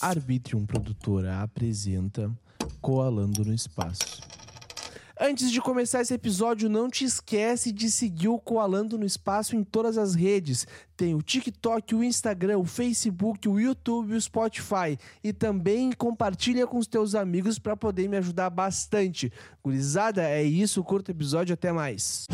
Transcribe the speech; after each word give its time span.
Arbitrium 0.00 0.64
Produtora 0.64 1.42
apresenta 1.42 2.30
Coalando 2.80 3.44
no 3.44 3.52
Espaço. 3.52 4.20
Antes 5.22 5.50
de 5.50 5.60
começar 5.60 6.00
esse 6.00 6.14
episódio, 6.14 6.70
não 6.70 6.88
te 6.88 7.04
esquece 7.04 7.70
de 7.70 7.90
seguir 7.90 8.28
o 8.28 8.38
Coalando 8.38 8.96
no 8.96 9.04
Espaço 9.04 9.54
em 9.54 9.62
todas 9.62 9.98
as 9.98 10.14
redes. 10.14 10.66
Tem 10.96 11.14
o 11.14 11.20
TikTok, 11.20 11.94
o 11.94 12.02
Instagram, 12.02 12.56
o 12.56 12.64
Facebook, 12.64 13.46
o 13.46 13.60
YouTube 13.60 14.14
o 14.14 14.20
Spotify. 14.20 14.98
E 15.22 15.30
também 15.34 15.92
compartilha 15.92 16.66
com 16.66 16.78
os 16.78 16.86
teus 16.86 17.14
amigos 17.14 17.58
para 17.58 17.76
poder 17.76 18.08
me 18.08 18.16
ajudar 18.16 18.48
bastante. 18.48 19.30
Gurizada, 19.62 20.22
é 20.22 20.42
isso. 20.42 20.82
Curta 20.82 21.12
o 21.12 21.14
episódio. 21.14 21.52
Até 21.52 21.70
mais. 21.70 22.26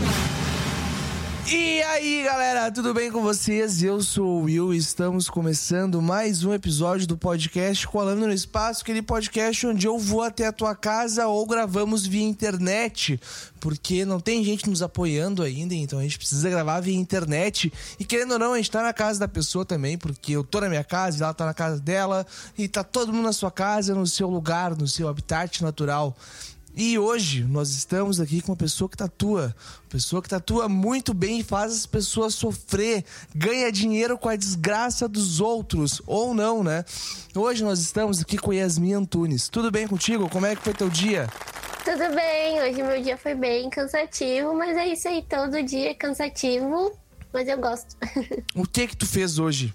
E 1.49 1.81
aí, 1.81 2.25
galera, 2.25 2.73
tudo 2.73 2.93
bem 2.93 3.09
com 3.09 3.23
vocês? 3.23 3.81
Eu 3.81 4.03
sou 4.03 4.41
o 4.41 4.43
Will 4.43 4.75
e 4.75 4.79
estamos 4.79 5.31
começando 5.31 6.03
mais 6.03 6.43
um 6.43 6.53
episódio 6.53 7.07
do 7.07 7.17
podcast 7.17 7.87
Colando 7.87 8.27
no 8.27 8.33
Espaço, 8.33 8.83
aquele 8.83 9.01
podcast 9.01 9.65
onde 9.65 9.87
eu 9.87 9.97
vou 9.97 10.23
até 10.23 10.49
a 10.49 10.53
tua 10.53 10.75
casa 10.75 11.29
ou 11.29 11.47
gravamos 11.47 12.05
via 12.05 12.25
internet, 12.25 13.21
porque 13.61 14.05
não 14.05 14.19
tem 14.19 14.43
gente 14.43 14.69
nos 14.69 14.83
apoiando 14.83 15.41
ainda, 15.41 15.73
então 15.73 16.01
a 16.01 16.03
gente 16.03 16.19
precisa 16.19 16.51
gravar 16.51 16.81
via 16.81 16.97
internet. 16.97 17.73
E 17.97 18.05
querendo 18.05 18.33
ou 18.33 18.41
não, 18.41 18.55
a 18.55 18.57
gente 18.57 18.73
tá 18.73 18.83
na 18.83 18.93
casa 18.93 19.21
da 19.21 19.29
pessoa 19.29 19.65
também, 19.65 19.97
porque 19.97 20.33
eu 20.33 20.43
tô 20.43 20.61
na 20.61 20.69
minha 20.69 20.83
casa 20.83 21.23
ela 21.23 21.33
tá 21.33 21.47
na 21.47 21.55
casa 21.55 21.79
dela, 21.81 22.27
e 22.59 22.67
tá 22.67 22.83
todo 22.83 23.13
mundo 23.13 23.25
na 23.25 23.33
sua 23.33 23.53
casa, 23.53 23.95
no 23.95 24.07
seu 24.07 24.29
lugar, 24.29 24.77
no 24.77 24.89
seu 24.89 25.07
habitat 25.07 25.63
natural. 25.63 26.17
E 26.79 26.99
hoje 26.99 27.43
nós 27.43 27.71
estamos 27.71 28.21
aqui 28.21 28.43
com 28.43 28.53
uma 28.53 28.57
pessoa 28.57 28.87
que 28.87 28.99
tatua. 28.99 29.55
Uma 29.85 29.89
pessoa 29.89 30.21
que 30.21 30.29
tatua 30.29 30.69
muito 30.69 31.15
bem 31.15 31.41
e 31.41 31.43
faz 31.43 31.73
as 31.73 31.87
pessoas 31.87 32.35
sofrer, 32.35 33.03
ganha 33.35 33.73
dinheiro 33.73 34.19
com 34.19 34.29
a 34.29 34.37
desgraça 34.37 35.09
dos 35.09 35.41
outros, 35.41 36.03
ou 36.07 36.35
não, 36.35 36.63
né? 36.63 36.85
Hoje 37.35 37.65
nós 37.65 37.79
estamos 37.79 38.21
aqui 38.21 38.37
com 38.37 38.53
Yasmin 38.53 38.93
Antunes. 38.93 39.49
Tudo 39.49 39.71
bem 39.71 39.89
contigo? 39.89 40.29
Como 40.29 40.45
é 40.45 40.55
que 40.55 40.61
foi 40.61 40.75
teu 40.75 40.91
dia? 40.91 41.29
Tudo 41.83 42.15
bem, 42.15 42.61
hoje 42.61 42.83
meu 42.83 43.01
dia 43.01 43.17
foi 43.17 43.35
bem 43.35 43.71
cansativo, 43.71 44.53
mas 44.53 44.77
é 44.77 44.89
isso 44.89 45.09
aí, 45.09 45.23
todo 45.23 45.63
dia 45.63 45.93
é 45.93 45.95
cansativo, 45.95 46.93
mas 47.33 47.49
eu 47.49 47.57
gosto. 47.57 47.97
o 48.55 48.67
que 48.67 48.89
que 48.89 48.97
tu 48.97 49.07
fez 49.07 49.39
hoje? 49.39 49.73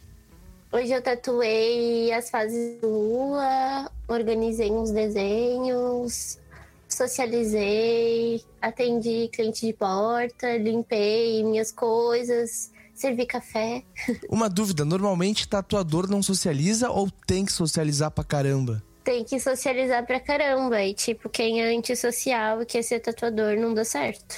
Hoje 0.72 0.92
eu 0.92 1.02
tatuei 1.02 2.14
as 2.14 2.30
fases 2.30 2.80
do 2.80 2.88
lua, 2.88 3.90
organizei 4.08 4.70
uns 4.72 4.92
desenhos, 4.92 6.38
socializei, 7.02 8.44
atendi 8.62 9.28
cliente 9.34 9.66
de 9.66 9.74
porta, 9.74 10.58
limpei 10.58 11.44
minhas 11.44 11.72
coisas, 11.72 12.72
servi 12.94 13.26
café. 13.26 13.84
Uma 14.30 14.48
dúvida: 14.48 14.86
normalmente 14.86 15.48
tatuador 15.48 16.08
não 16.08 16.22
socializa 16.22 16.90
ou 16.90 17.10
tem 17.10 17.44
que 17.44 17.52
socializar 17.52 18.12
pra 18.12 18.24
caramba? 18.24 18.84
Tem 19.04 19.24
que 19.24 19.40
socializar 19.40 20.06
pra 20.06 20.20
caramba. 20.20 20.82
E, 20.84 20.94
tipo, 20.94 21.28
quem 21.28 21.62
é 21.62 21.76
antissocial 21.76 22.62
e 22.62 22.66
quer 22.68 22.84
ser 22.84 23.00
tatuador 23.00 23.58
não 23.58 23.74
dá 23.74 23.84
certo. 23.84 24.36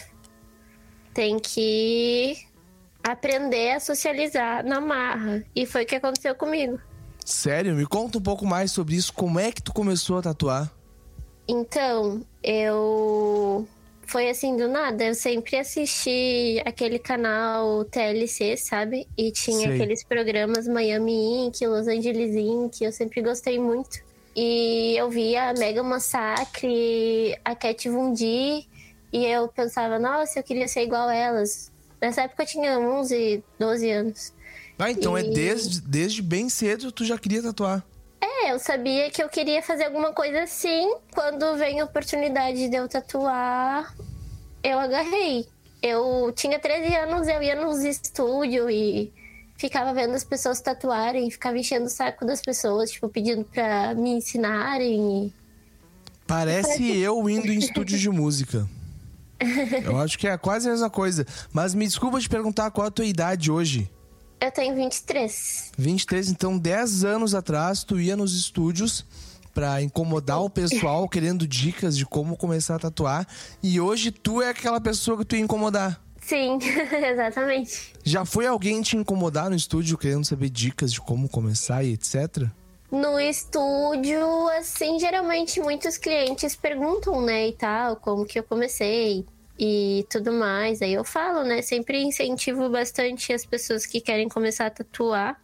Tem 1.14 1.38
que 1.38 2.38
aprender 3.04 3.72
a 3.72 3.80
socializar 3.82 4.66
na 4.66 4.80
marra. 4.80 5.44
E 5.54 5.66
foi 5.66 5.84
o 5.84 5.86
que 5.86 5.96
aconteceu 5.96 6.34
comigo. 6.34 6.80
Sério? 7.26 7.76
Me 7.76 7.86
conta 7.86 8.18
um 8.18 8.22
pouco 8.22 8.46
mais 8.46 8.72
sobre 8.72 8.96
isso. 8.96 9.12
Como 9.12 9.38
é 9.38 9.52
que 9.52 9.62
tu 9.62 9.74
começou 9.74 10.18
a 10.18 10.22
tatuar? 10.22 10.72
Então, 11.48 12.22
eu. 12.44 13.68
Foi 14.06 14.30
assim 14.30 14.56
do 14.58 14.68
nada. 14.68 15.06
Eu 15.06 15.16
sempre 15.16 15.58
assisti 15.58 16.62
aquele 16.66 17.00
canal 17.00 17.86
TLC, 17.86 18.58
sabe? 18.58 19.08
E 19.18 19.32
tinha 19.32 19.68
Sei. 19.68 19.74
aqueles 19.74 20.04
programas 20.04 20.68
Miami 20.68 21.46
Inc., 21.48 21.62
Los 21.62 21.88
Angeles 21.88 22.36
Inc., 22.36 22.82
eu 22.82 22.92
sempre 22.92 23.22
gostei 23.22 23.60
muito. 23.60 24.02
E 24.36 24.96
eu 24.98 25.10
via 25.10 25.50
a 25.50 25.54
Mega 25.54 25.82
Massacre, 25.82 27.38
a 27.46 27.56
Cat 27.56 27.90
Von 27.90 28.14
D, 28.14 28.66
e 29.12 29.26
eu 29.26 29.48
pensava, 29.48 29.98
nossa, 29.98 30.40
eu 30.40 30.44
queria 30.44 30.68
ser 30.68 30.84
igual 30.84 31.08
a 31.08 31.16
elas. 31.16 31.72
Nessa 32.02 32.24
época 32.24 32.44
eu 32.44 32.48
tinha 32.48 32.80
11, 32.80 33.44
12 33.58 33.92
anos. 33.92 34.34
Ah, 34.78 34.92
então 34.92 35.18
é 35.18 35.22
e... 35.24 35.28
é 35.28 35.30
desde, 35.30 35.82
desde 35.82 36.22
bem 36.22 36.50
cedo 36.50 36.92
tu 36.92 37.06
já 37.06 37.18
queria 37.18 37.42
tatuar. 37.42 37.86
É, 38.24 38.54
eu 38.54 38.58
sabia 38.58 39.12
que 39.12 39.22
eu 39.22 39.28
queria 39.28 39.62
fazer 39.62 39.84
alguma 39.84 40.14
coisa 40.14 40.44
assim. 40.44 40.96
Quando 41.14 41.58
vem 41.58 41.82
a 41.82 41.84
oportunidade 41.84 42.70
de 42.70 42.76
eu 42.76 42.88
tatuar, 42.88 43.94
eu 44.64 44.80
agarrei. 44.80 45.46
Eu 45.82 46.32
tinha 46.34 46.58
13 46.58 46.96
anos, 46.96 47.28
eu 47.28 47.44
ia 47.44 47.54
nos 47.54 47.84
estúdios 47.84 48.70
e 48.72 49.12
ficava 49.58 49.94
vendo 49.94 50.14
as 50.14 50.24
pessoas 50.24 50.62
tatuarem, 50.62 51.30
ficava 51.30 51.58
enchendo 51.58 51.88
o 51.88 51.90
saco 51.90 52.26
das 52.26 52.42
pessoas, 52.42 52.92
tipo, 52.92 53.10
pedindo 53.10 53.44
pra 53.44 53.94
me 53.94 54.12
ensinarem. 54.12 55.34
Parece 56.26 56.98
eu 56.98 57.30
indo 57.30 57.52
em 57.52 57.58
estúdio 57.58 57.98
de 57.98 58.10
música. 58.10 58.66
Eu 59.84 60.00
acho 60.00 60.18
que 60.18 60.26
é 60.26 60.38
quase 60.38 60.70
a 60.70 60.72
mesma 60.72 60.90
coisa. 60.90 61.28
Mas 61.52 61.76
me 61.76 61.86
desculpa 61.86 62.18
te 62.18 62.30
perguntar 62.30 62.72
qual 62.72 62.88
a 62.88 62.92
tua 62.92 63.04
idade 63.04 63.52
hoje. 63.52 63.92
Eu 64.44 64.52
tenho 64.52 64.76
23. 64.76 65.72
23, 65.78 66.30
então 66.30 66.58
10 66.58 67.06
anos 67.06 67.34
atrás 67.34 67.82
tu 67.82 67.98
ia 67.98 68.18
nos 68.18 68.36
estúdios 68.36 69.06
para 69.54 69.82
incomodar 69.82 70.42
o 70.42 70.50
pessoal 70.50 71.08
querendo 71.08 71.48
dicas 71.48 71.96
de 71.96 72.06
como 72.06 72.36
começar 72.36 72.76
a 72.76 72.80
tatuar 72.80 73.26
e 73.64 73.80
hoje 73.80 74.12
tu 74.12 74.42
é 74.42 74.50
aquela 74.50 74.82
pessoa 74.82 75.18
que 75.18 75.24
tu 75.24 75.38
ia 75.38 75.42
incomodar. 75.42 75.98
Sim, 76.20 76.60
exatamente. 77.10 77.94
Já 78.04 78.26
foi 78.26 78.46
alguém 78.46 78.82
te 78.82 78.98
incomodar 78.98 79.50
no 79.50 79.56
estúdio 79.56 79.98
querendo 79.98 80.26
saber 80.26 80.50
dicas 80.50 80.92
de 80.92 81.00
como 81.00 81.30
começar 81.30 81.82
e 81.86 81.94
etc? 81.94 82.50
No 82.92 83.18
estúdio, 83.18 84.50
assim, 84.60 85.00
geralmente 85.00 85.62
muitos 85.62 85.98
clientes 85.98 86.54
perguntam, 86.54 87.22
né, 87.22 87.48
e 87.48 87.54
tal, 87.54 87.96
como 87.96 88.26
que 88.26 88.38
eu 88.38 88.44
comecei 88.44 89.26
e 89.58 90.06
tudo 90.10 90.32
mais. 90.32 90.82
Aí 90.82 90.94
eu 90.94 91.04
falo, 91.04 91.44
né? 91.44 91.62
Sempre 91.62 92.02
incentivo 92.02 92.70
bastante 92.70 93.34
as 93.34 93.46
pessoas 93.46 93.86
que 93.86 94.02
querem 94.02 94.28
começar 94.28 94.68
a 94.68 94.70
tatuar. 94.70 95.40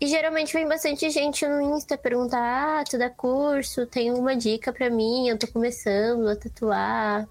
E 0.00 0.06
geralmente 0.06 0.52
vem 0.52 0.68
bastante 0.68 1.08
gente 1.10 1.46
no 1.46 1.60
Insta 1.76 1.96
perguntar: 1.96 2.80
ah, 2.80 2.84
tu 2.84 2.98
dá 2.98 3.08
curso, 3.08 3.86
tem 3.86 4.12
uma 4.12 4.36
dica 4.36 4.72
para 4.72 4.90
mim, 4.90 5.28
eu 5.28 5.38
tô 5.38 5.46
começando 5.46 6.28
a 6.28 6.36
tatuar. 6.36 7.26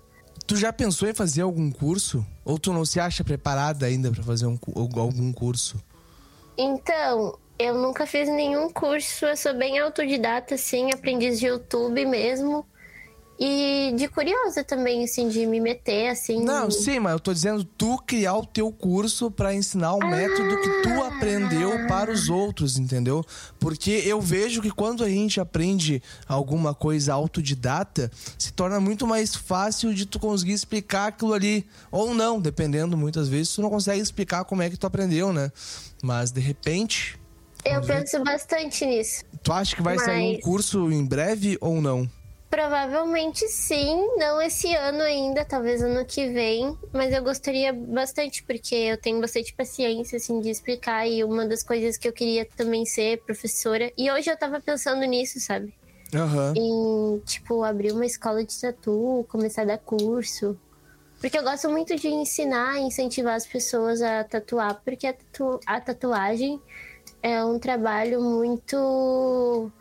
Tu 0.48 0.56
já 0.56 0.72
pensou 0.72 1.08
em 1.08 1.14
fazer 1.14 1.42
algum 1.42 1.72
curso? 1.72 2.26
Ou 2.44 2.60
tu 2.60 2.72
não 2.74 2.86
se 2.86 3.00
acha 3.00 3.24
preparada 3.24 3.86
ainda 3.86 4.12
para 4.12 4.24
fazer 4.24 4.46
um, 4.46 4.58
algum 4.76 5.34
curso? 5.34 5.82
Então, 6.58 7.38
eu 7.58 7.74
nunca 7.74 8.06
fiz 8.06 8.30
nenhum 8.30 8.72
curso, 8.72 9.26
eu 9.26 9.36
sou 9.36 9.54
bem 9.56 9.80
autodidata, 9.80 10.56
assim, 10.56 10.92
aprendiz 10.92 11.40
de 11.40 11.48
YouTube 11.48 12.06
mesmo. 12.06 12.66
E 13.38 13.94
de 13.98 14.08
curiosa 14.08 14.64
também, 14.64 15.04
assim, 15.04 15.28
de 15.28 15.46
me 15.46 15.60
meter, 15.60 16.08
assim. 16.08 16.42
Não, 16.42 16.72
sim, 16.72 17.00
mas 17.00 17.14
eu 17.14 17.20
tô 17.20 17.34
dizendo 17.34 17.66
tu 17.66 17.98
criar 17.98 18.36
o 18.36 18.46
teu 18.46 18.72
curso 18.72 19.30
para 19.30 19.54
ensinar 19.54 19.94
o 19.94 20.04
ah. 20.04 20.08
método 20.08 20.62
que 20.62 20.82
tu 20.84 21.04
aprendeu 21.04 21.86
para 21.88 22.12
os 22.12 22.30
outros, 22.30 22.78
entendeu? 22.78 23.26
Porque 23.60 23.92
eu 24.06 24.22
vejo 24.22 24.62
que 24.62 24.72
quando 24.72 25.04
a 25.04 25.10
gente 25.10 25.42
aprende 25.42 26.02
alguma 26.28 26.74
coisa 26.74 27.14
autodidata, 27.14 28.10
se 28.38 28.54
torna 28.54 28.80
muito 28.80 29.06
mais 29.06 29.36
fácil 29.36 29.94
de 29.94 30.06
tu 30.06 30.18
conseguir 30.18 30.54
explicar 30.54 31.08
aquilo 31.08 31.34
ali. 31.34 31.68
Ou 31.92 32.14
não, 32.14 32.40
dependendo, 32.40 32.96
muitas 32.96 33.28
vezes 33.28 33.54
tu 33.54 33.62
não 33.62 33.70
consegue 33.70 34.02
explicar 34.02 34.46
como 34.46 34.62
é 34.62 34.70
que 34.70 34.78
tu 34.78 34.88
aprendeu, 34.88 35.34
né? 35.34 35.52
Mas 36.02 36.32
de 36.32 36.40
repente. 36.40 37.20
Eu 37.66 37.82
penso 37.82 38.24
bastante 38.24 38.86
nisso. 38.86 39.26
Tu 39.44 39.52
acha 39.52 39.76
que 39.76 39.82
vai 39.82 39.96
mas... 39.96 40.06
sair 40.06 40.38
um 40.38 40.40
curso 40.40 40.90
em 40.90 41.04
breve 41.04 41.58
ou 41.60 41.82
não? 41.82 42.10
Provavelmente 42.50 43.48
sim, 43.48 44.16
não 44.18 44.42
esse 44.42 44.74
ano 44.76 45.02
ainda, 45.02 45.44
talvez 45.44 45.82
ano 45.82 46.06
que 46.06 46.30
vem, 46.30 46.78
mas 46.94 47.12
eu 47.12 47.24
gostaria 47.24 47.74
bastante 47.74 48.44
porque 48.44 48.76
eu 48.76 48.98
tenho 48.98 49.20
bastante 49.20 49.54
paciência 49.54 50.18
assim 50.18 50.40
de 50.40 50.50
explicar 50.50 51.08
e 51.08 51.24
uma 51.24 51.46
das 51.46 51.64
coisas 51.64 51.98
que 51.98 52.08
eu 52.08 52.14
queria 52.14 52.46
também 52.46 52.86
ser 52.86 53.22
professora. 53.24 53.92
E 53.98 54.10
hoje 54.12 54.30
eu 54.30 54.38
tava 54.38 54.62
pensando 54.62 55.04
nisso, 55.06 55.40
sabe? 55.40 55.74
Uhum. 56.14 56.54
Em, 56.56 57.20
tipo, 57.26 57.64
abrir 57.64 57.92
uma 57.92 58.06
escola 58.06 58.44
de 58.44 58.58
tatu, 58.60 59.26
começar 59.28 59.64
a 59.64 59.66
dar 59.66 59.78
curso. 59.80 60.58
Porque 61.20 61.38
eu 61.38 61.44
gosto 61.44 61.70
muito 61.70 61.96
de 61.96 62.08
ensinar, 62.08 62.78
incentivar 62.78 63.36
as 63.36 63.46
pessoas 63.46 64.02
a 64.02 64.24
tatuar, 64.24 64.82
porque 64.86 65.08
a, 65.08 65.14
tatu 65.14 65.60
a 65.66 65.82
tatuagem 65.82 66.62
é 67.22 67.44
um 67.44 67.58
trabalho 67.58 68.22
muito. 68.22 69.72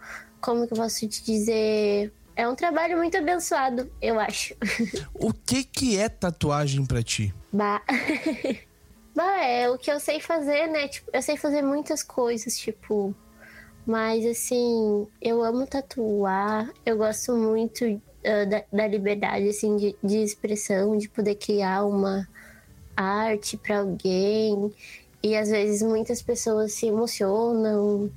Como 0.40 0.66
que 0.66 0.72
eu 0.72 0.78
posso 0.78 1.06
te 1.06 1.22
dizer? 1.22 2.12
É 2.36 2.48
um 2.48 2.54
trabalho 2.54 2.96
muito 2.96 3.16
abençoado, 3.16 3.90
eu 4.02 4.18
acho. 4.18 4.54
O 5.14 5.32
que 5.32 5.64
que 5.64 5.96
é 5.98 6.08
tatuagem 6.08 6.84
para 6.84 7.02
ti? 7.02 7.32
Bah. 7.52 7.80
bah, 9.14 9.44
é 9.44 9.70
o 9.70 9.78
que 9.78 9.90
eu 9.90 10.00
sei 10.00 10.20
fazer, 10.20 10.66
né? 10.66 10.88
Tipo, 10.88 11.10
eu 11.12 11.22
sei 11.22 11.36
fazer 11.36 11.62
muitas 11.62 12.02
coisas, 12.02 12.58
tipo, 12.58 13.14
mas 13.86 14.24
assim, 14.26 15.06
eu 15.20 15.42
amo 15.44 15.66
tatuar, 15.66 16.72
eu 16.84 16.96
gosto 16.96 17.36
muito 17.36 17.84
uh, 17.84 18.48
da, 18.48 18.64
da, 18.72 18.86
liberdade 18.88 19.48
assim 19.48 19.76
de, 19.76 19.96
de 20.02 20.16
expressão, 20.16 20.96
de 20.96 21.08
poder 21.08 21.36
criar 21.36 21.84
uma 21.84 22.26
arte 22.96 23.56
para 23.56 23.78
alguém. 23.80 24.74
E 25.22 25.36
às 25.36 25.48
vezes 25.50 25.82
muitas 25.82 26.20
pessoas 26.20 26.72
se 26.72 26.86
emocionam 26.86 28.10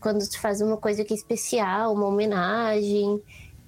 quando 0.00 0.26
tu 0.28 0.40
faz 0.40 0.60
uma 0.60 0.76
coisa 0.76 1.04
que 1.04 1.12
é 1.12 1.16
especial, 1.16 1.92
uma 1.94 2.06
homenagem. 2.06 3.22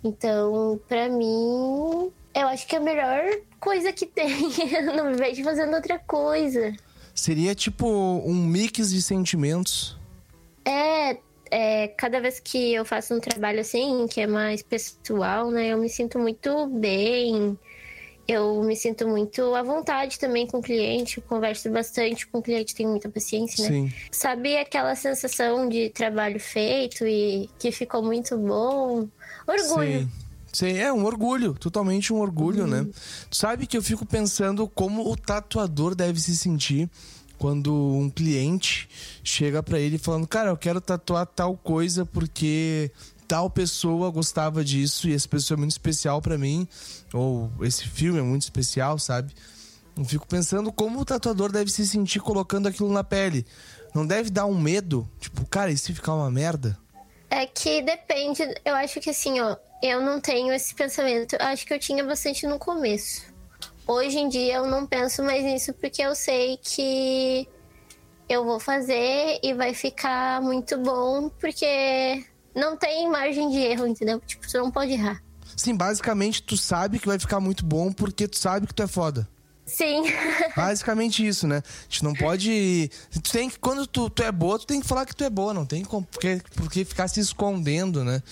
Então, 0.04 0.80
para 0.88 1.08
mim, 1.08 2.10
eu 2.34 2.48
acho 2.48 2.66
que 2.66 2.74
é 2.74 2.78
a 2.78 2.82
melhor 2.82 3.22
coisa 3.60 3.92
que 3.92 4.06
tem. 4.06 4.50
eu 4.74 4.96
não 4.96 5.10
me 5.10 5.16
vejo 5.16 5.44
fazendo 5.44 5.74
outra 5.74 5.98
coisa. 5.98 6.74
Seria 7.14 7.54
tipo 7.54 7.86
um 7.86 8.34
mix 8.34 8.90
de 8.90 9.02
sentimentos. 9.02 9.96
É, 10.64 11.18
é, 11.50 11.88
cada 11.88 12.20
vez 12.20 12.40
que 12.40 12.72
eu 12.72 12.84
faço 12.84 13.14
um 13.14 13.20
trabalho 13.20 13.60
assim, 13.60 14.06
que 14.08 14.20
é 14.20 14.26
mais 14.26 14.62
pessoal, 14.62 15.50
né, 15.50 15.68
eu 15.68 15.78
me 15.78 15.88
sinto 15.88 16.18
muito 16.18 16.66
bem. 16.68 17.58
Eu 18.26 18.62
me 18.62 18.76
sinto 18.76 19.06
muito 19.08 19.54
à 19.54 19.62
vontade 19.62 20.18
também 20.18 20.46
com 20.46 20.58
o 20.58 20.62
cliente, 20.62 21.20
converso 21.20 21.68
bastante 21.70 22.26
com 22.26 22.38
o 22.38 22.42
cliente, 22.42 22.74
tenho 22.74 22.90
muita 22.90 23.08
paciência, 23.08 23.64
né? 23.64 23.68
Sim. 23.68 23.92
Sabe 24.10 24.56
aquela 24.56 24.94
sensação 24.94 25.68
de 25.68 25.90
trabalho 25.90 26.38
feito 26.38 27.04
e 27.06 27.50
que 27.58 27.72
ficou 27.72 28.02
muito 28.02 28.38
bom? 28.38 29.08
Orgulho. 29.46 30.00
Sim. 30.00 30.10
Sim, 30.52 30.76
é 30.76 30.92
um 30.92 31.04
orgulho, 31.04 31.54
totalmente 31.54 32.12
um 32.12 32.20
orgulho, 32.20 32.66
né? 32.66 32.80
uhum. 32.80 32.84
né? 32.84 32.92
Sabe 33.30 33.66
que 33.66 33.76
eu 33.76 33.82
fico 33.82 34.04
pensando 34.04 34.68
como 34.68 35.10
o 35.10 35.16
tatuador 35.16 35.94
deve 35.94 36.20
se 36.20 36.36
sentir 36.36 36.90
quando 37.38 37.74
um 37.74 38.10
cliente 38.10 38.88
chega 39.24 39.62
para 39.62 39.80
ele 39.80 39.96
falando: 39.96 40.26
"Cara, 40.28 40.50
eu 40.50 40.56
quero 40.56 40.80
tatuar 40.80 41.26
tal 41.26 41.56
coisa 41.56 42.04
porque 42.04 42.90
tal 43.32 43.48
pessoa 43.48 44.10
gostava 44.10 44.62
disso 44.62 45.08
e 45.08 45.14
essa 45.14 45.26
pessoa 45.26 45.56
é 45.56 45.60
muito 45.60 45.70
especial 45.70 46.20
para 46.20 46.36
mim, 46.36 46.68
ou 47.14 47.50
esse 47.62 47.88
filme 47.88 48.18
é 48.18 48.22
muito 48.22 48.42
especial, 48.42 48.98
sabe? 48.98 49.32
Eu 49.96 50.04
fico 50.04 50.26
pensando 50.26 50.70
como 50.70 51.00
o 51.00 51.04
tatuador 51.04 51.50
deve 51.50 51.70
se 51.70 51.86
sentir 51.86 52.20
colocando 52.20 52.68
aquilo 52.68 52.92
na 52.92 53.02
pele. 53.02 53.46
Não 53.94 54.06
deve 54.06 54.28
dar 54.28 54.44
um 54.44 54.60
medo? 54.60 55.08
Tipo, 55.18 55.46
cara, 55.46 55.70
e 55.70 55.78
se 55.78 55.94
ficar 55.94 56.12
uma 56.14 56.30
merda? 56.30 56.78
É 57.30 57.46
que 57.46 57.80
depende, 57.80 58.42
eu 58.66 58.74
acho 58.74 59.00
que 59.00 59.08
assim, 59.08 59.40
ó, 59.40 59.56
eu 59.82 60.02
não 60.02 60.20
tenho 60.20 60.52
esse 60.52 60.74
pensamento. 60.74 61.34
Eu 61.34 61.46
acho 61.46 61.66
que 61.66 61.72
eu 61.72 61.78
tinha 61.78 62.04
bastante 62.04 62.46
no 62.46 62.58
começo. 62.58 63.22
Hoje 63.86 64.18
em 64.18 64.28
dia 64.28 64.56
eu 64.56 64.66
não 64.66 64.86
penso 64.86 65.22
mais 65.22 65.42
nisso 65.42 65.72
porque 65.72 66.02
eu 66.02 66.14
sei 66.14 66.58
que 66.62 67.48
eu 68.28 68.44
vou 68.44 68.60
fazer 68.60 69.40
e 69.42 69.54
vai 69.54 69.72
ficar 69.72 70.42
muito 70.42 70.76
bom, 70.76 71.30
porque 71.30 72.26
não 72.54 72.76
tem 72.76 73.08
margem 73.08 73.50
de 73.50 73.58
erro, 73.58 73.86
entendeu? 73.86 74.20
Tipo, 74.20 74.48
você 74.48 74.58
não 74.58 74.70
pode 74.70 74.92
errar. 74.92 75.22
Sim, 75.56 75.74
basicamente 75.74 76.42
tu 76.42 76.56
sabe 76.56 76.98
que 76.98 77.06
vai 77.06 77.18
ficar 77.18 77.40
muito 77.40 77.64
bom 77.64 77.92
porque 77.92 78.26
tu 78.26 78.38
sabe 78.38 78.66
que 78.66 78.74
tu 78.74 78.82
é 78.82 78.86
foda. 78.86 79.28
Sim. 79.64 80.02
Basicamente 80.56 81.26
isso, 81.26 81.46
né? 81.46 81.62
A 81.64 81.82
gente 81.84 82.04
não 82.04 82.12
pode. 82.14 82.90
Tu 83.22 83.32
tem 83.32 83.48
que, 83.48 83.58
quando 83.58 83.86
tu, 83.86 84.10
tu 84.10 84.22
é 84.22 84.32
boa, 84.32 84.58
tu 84.58 84.66
tem 84.66 84.80
que 84.80 84.86
falar 84.86 85.06
que 85.06 85.14
tu 85.14 85.24
é 85.24 85.30
boa, 85.30 85.54
não 85.54 85.64
tem 85.64 85.84
porque, 85.84 86.42
porque 86.56 86.84
ficar 86.84 87.08
se 87.08 87.20
escondendo, 87.20 88.04
né? 88.04 88.22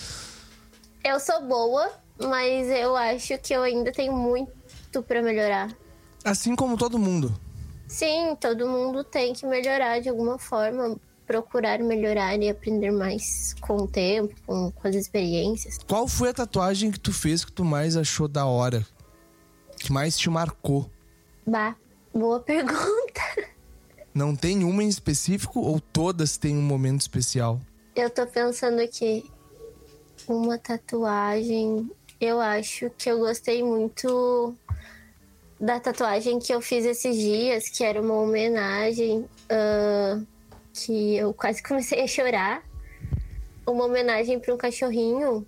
Eu 1.03 1.19
sou 1.19 1.41
boa, 1.47 1.89
mas 2.19 2.67
eu 2.69 2.95
acho 2.95 3.37
que 3.39 3.53
eu 3.53 3.63
ainda 3.63 3.91
tenho 3.91 4.13
muito 4.13 5.01
para 5.01 5.21
melhorar. 5.21 5.71
Assim 6.23 6.55
como 6.55 6.77
todo 6.77 6.99
mundo. 6.99 7.33
Sim, 7.87 8.35
todo 8.39 8.67
mundo 8.67 9.03
tem 9.03 9.33
que 9.33 9.45
melhorar 9.45 9.99
de 9.99 10.09
alguma 10.09 10.37
forma 10.37 10.97
procurar 11.31 11.79
melhorar 11.79 12.37
e 12.37 12.49
aprender 12.49 12.91
mais 12.91 13.55
com 13.61 13.77
o 13.77 13.87
tempo, 13.87 14.35
com, 14.45 14.69
com 14.69 14.87
as 14.87 14.95
experiências. 14.95 15.77
Qual 15.87 16.05
foi 16.05 16.29
a 16.29 16.33
tatuagem 16.33 16.91
que 16.91 16.99
tu 16.99 17.13
fez 17.13 17.45
que 17.45 17.51
tu 17.53 17.63
mais 17.63 17.95
achou 17.95 18.27
da 18.27 18.45
hora? 18.45 18.85
Que 19.77 19.93
mais 19.93 20.17
te 20.17 20.29
marcou? 20.29 20.89
Bah, 21.47 21.75
boa 22.13 22.39
pergunta. 22.43 23.21
Não 24.13 24.35
tem 24.35 24.65
uma 24.65 24.83
em 24.83 24.89
específico 24.89 25.61
ou 25.61 25.79
todas 25.79 26.35
têm 26.35 26.57
um 26.57 26.61
momento 26.61 26.99
especial? 26.99 27.61
Eu 27.95 28.09
tô 28.09 28.27
pensando 28.27 28.81
aqui. 28.81 29.23
Uma 30.27 30.57
tatuagem. 30.57 31.89
Eu 32.19 32.41
acho 32.41 32.89
que 32.97 33.09
eu 33.09 33.19
gostei 33.19 33.63
muito 33.63 34.53
da 35.57 35.79
tatuagem 35.79 36.39
que 36.39 36.53
eu 36.53 36.59
fiz 36.59 36.83
esses 36.83 37.15
dias, 37.15 37.69
que 37.69 37.85
era 37.85 38.01
uma 38.01 38.15
homenagem 38.15 39.19
uh, 39.19 40.27
que 40.73 41.15
eu 41.17 41.33
quase 41.33 41.61
comecei 41.61 42.01
a 42.01 42.07
chorar. 42.07 42.63
Uma 43.67 43.85
homenagem 43.85 44.39
para 44.39 44.53
um 44.53 44.57
cachorrinho, 44.57 45.45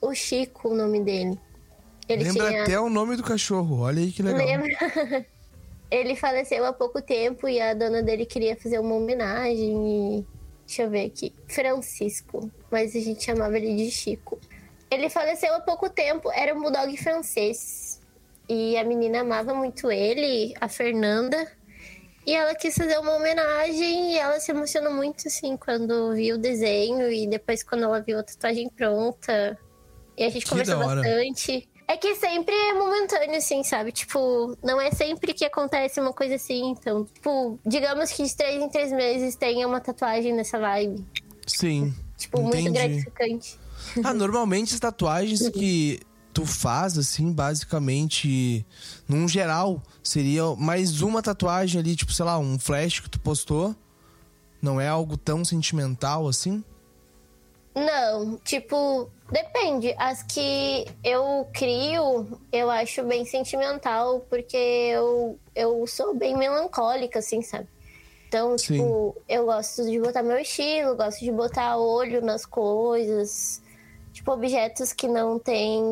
o 0.00 0.14
Chico, 0.14 0.68
o 0.68 0.74
nome 0.74 1.00
dele. 1.00 1.38
Ele 2.08 2.24
Lembra 2.24 2.48
tinha... 2.48 2.62
até 2.62 2.80
o 2.80 2.88
nome 2.88 3.16
do 3.16 3.22
cachorro, 3.22 3.80
olha 3.80 4.00
aí 4.00 4.12
que 4.12 4.22
legal. 4.22 4.46
Lembra? 4.46 5.26
ele 5.90 6.14
faleceu 6.16 6.64
há 6.64 6.72
pouco 6.72 7.00
tempo 7.00 7.48
e 7.48 7.60
a 7.60 7.74
dona 7.74 8.02
dele 8.02 8.26
queria 8.26 8.56
fazer 8.56 8.78
uma 8.78 8.94
homenagem 8.94 10.18
e... 10.20 10.26
Deixa 10.66 10.82
eu 10.82 10.90
ver 10.90 11.06
aqui. 11.06 11.30
Francisco, 11.46 12.50
mas 12.70 12.96
a 12.96 13.00
gente 13.00 13.22
chamava 13.22 13.56
ele 13.58 13.76
de 13.76 13.90
Chico. 13.90 14.38
Ele 14.90 15.10
faleceu 15.10 15.54
há 15.54 15.60
pouco 15.60 15.90
tempo, 15.90 16.30
era 16.32 16.54
um 16.54 16.60
bulldog 16.60 16.96
francês. 16.96 18.00
E 18.48 18.76
a 18.76 18.84
menina 18.84 19.20
amava 19.20 19.54
muito 19.54 19.90
ele, 19.90 20.54
a 20.60 20.68
Fernanda. 20.68 21.50
E 22.26 22.34
ela 22.34 22.54
quis 22.54 22.74
fazer 22.74 22.98
uma 22.98 23.12
homenagem 23.12 24.12
e 24.14 24.18
ela 24.18 24.40
se 24.40 24.50
emocionou 24.50 24.92
muito, 24.92 25.28
assim, 25.28 25.56
quando 25.56 26.14
viu 26.14 26.36
o 26.36 26.38
desenho 26.38 27.10
e 27.10 27.26
depois 27.26 27.62
quando 27.62 27.84
ela 27.84 28.00
viu 28.00 28.18
a 28.18 28.22
tatuagem 28.22 28.68
pronta. 28.70 29.58
E 30.16 30.24
a 30.24 30.30
gente 30.30 30.44
que 30.44 30.50
conversou 30.50 30.78
bastante. 30.78 31.68
É 31.86 31.98
que 31.98 32.14
sempre 32.14 32.54
é 32.54 32.72
momentâneo, 32.72 33.36
assim, 33.36 33.62
sabe? 33.62 33.92
Tipo, 33.92 34.56
não 34.62 34.80
é 34.80 34.90
sempre 34.90 35.34
que 35.34 35.44
acontece 35.44 36.00
uma 36.00 36.14
coisa 36.14 36.36
assim. 36.36 36.70
Então, 36.70 37.04
tipo, 37.04 37.58
digamos 37.64 38.10
que 38.10 38.22
de 38.22 38.34
três 38.34 38.62
em 38.62 38.68
três 38.70 38.90
meses 38.90 39.36
tenha 39.36 39.68
uma 39.68 39.80
tatuagem 39.80 40.32
nessa 40.32 40.58
vibe. 40.58 41.06
Sim. 41.46 41.94
Tipo, 42.16 42.40
entendi. 42.40 42.62
muito 42.62 42.72
gratificante. 42.72 43.58
Ah, 44.02 44.14
normalmente 44.14 44.72
as 44.72 44.80
tatuagens 44.80 45.46
que 45.50 46.00
tu 46.34 46.44
faz, 46.44 46.98
assim, 46.98 47.32
basicamente, 47.32 48.66
num 49.08 49.28
geral, 49.28 49.80
seria 50.02 50.54
mais 50.56 51.00
uma 51.00 51.22
tatuagem 51.22 51.80
ali, 51.80 51.94
tipo, 51.94 52.12
sei 52.12 52.24
lá, 52.24 52.36
um 52.38 52.58
flash 52.58 52.98
que 52.98 53.08
tu 53.08 53.20
postou. 53.20 53.74
Não 54.60 54.80
é 54.80 54.88
algo 54.88 55.16
tão 55.16 55.44
sentimental 55.44 56.26
assim? 56.26 56.64
Não, 57.74 58.36
tipo, 58.38 59.08
depende. 59.30 59.94
As 59.96 60.22
que 60.22 60.86
eu 61.04 61.46
crio, 61.52 62.40
eu 62.52 62.68
acho 62.70 63.04
bem 63.04 63.24
sentimental, 63.24 64.20
porque 64.28 64.56
eu, 64.56 65.38
eu 65.54 65.86
sou 65.86 66.14
bem 66.14 66.36
melancólica, 66.36 67.20
assim, 67.20 67.42
sabe? 67.42 67.68
Então, 68.26 68.58
Sim. 68.58 68.74
tipo, 68.74 69.16
eu 69.28 69.44
gosto 69.44 69.84
de 69.88 70.00
botar 70.00 70.22
meu 70.22 70.38
estilo, 70.38 70.96
gosto 70.96 71.20
de 71.20 71.30
botar 71.30 71.76
olho 71.76 72.20
nas 72.20 72.44
coisas 72.44 73.62
tipo, 74.24 74.32
objetos 74.32 74.92
que 74.92 75.06
não 75.06 75.38
têm 75.38 75.82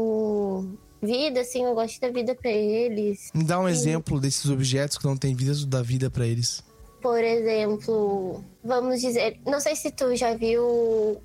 vida, 1.02 1.40
assim, 1.40 1.64
eu 1.64 1.74
gosto 1.74 2.00
da 2.00 2.08
vida 2.08 2.34
para 2.34 2.50
eles. 2.50 3.30
Me 3.34 3.44
dá 3.44 3.60
um 3.60 3.68
e... 3.68 3.72
exemplo 3.72 4.18
desses 4.18 4.50
objetos 4.50 4.96
que 4.96 5.04
não 5.04 5.16
têm 5.16 5.34
vida, 5.34 5.54
da 5.66 5.82
vida 5.82 6.10
para 6.10 6.26
eles. 6.26 6.64
Por 7.02 7.22
exemplo, 7.22 8.42
vamos 8.64 9.00
dizer, 9.00 9.38
não 9.44 9.60
sei 9.60 9.76
se 9.76 9.90
tu 9.90 10.14
já 10.16 10.34
viu 10.34 11.20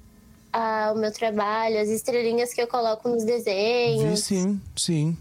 ah, 0.51 0.91
o 0.95 0.99
meu 0.99 1.11
trabalho, 1.11 1.79
as 1.79 1.87
estrelinhas 1.87 2.53
que 2.53 2.61
eu 2.61 2.67
coloco 2.67 3.07
nos 3.07 3.23
desenhos. 3.23 4.03
Vi 4.03 4.17
sim, 4.17 4.61
sim. 4.75 5.17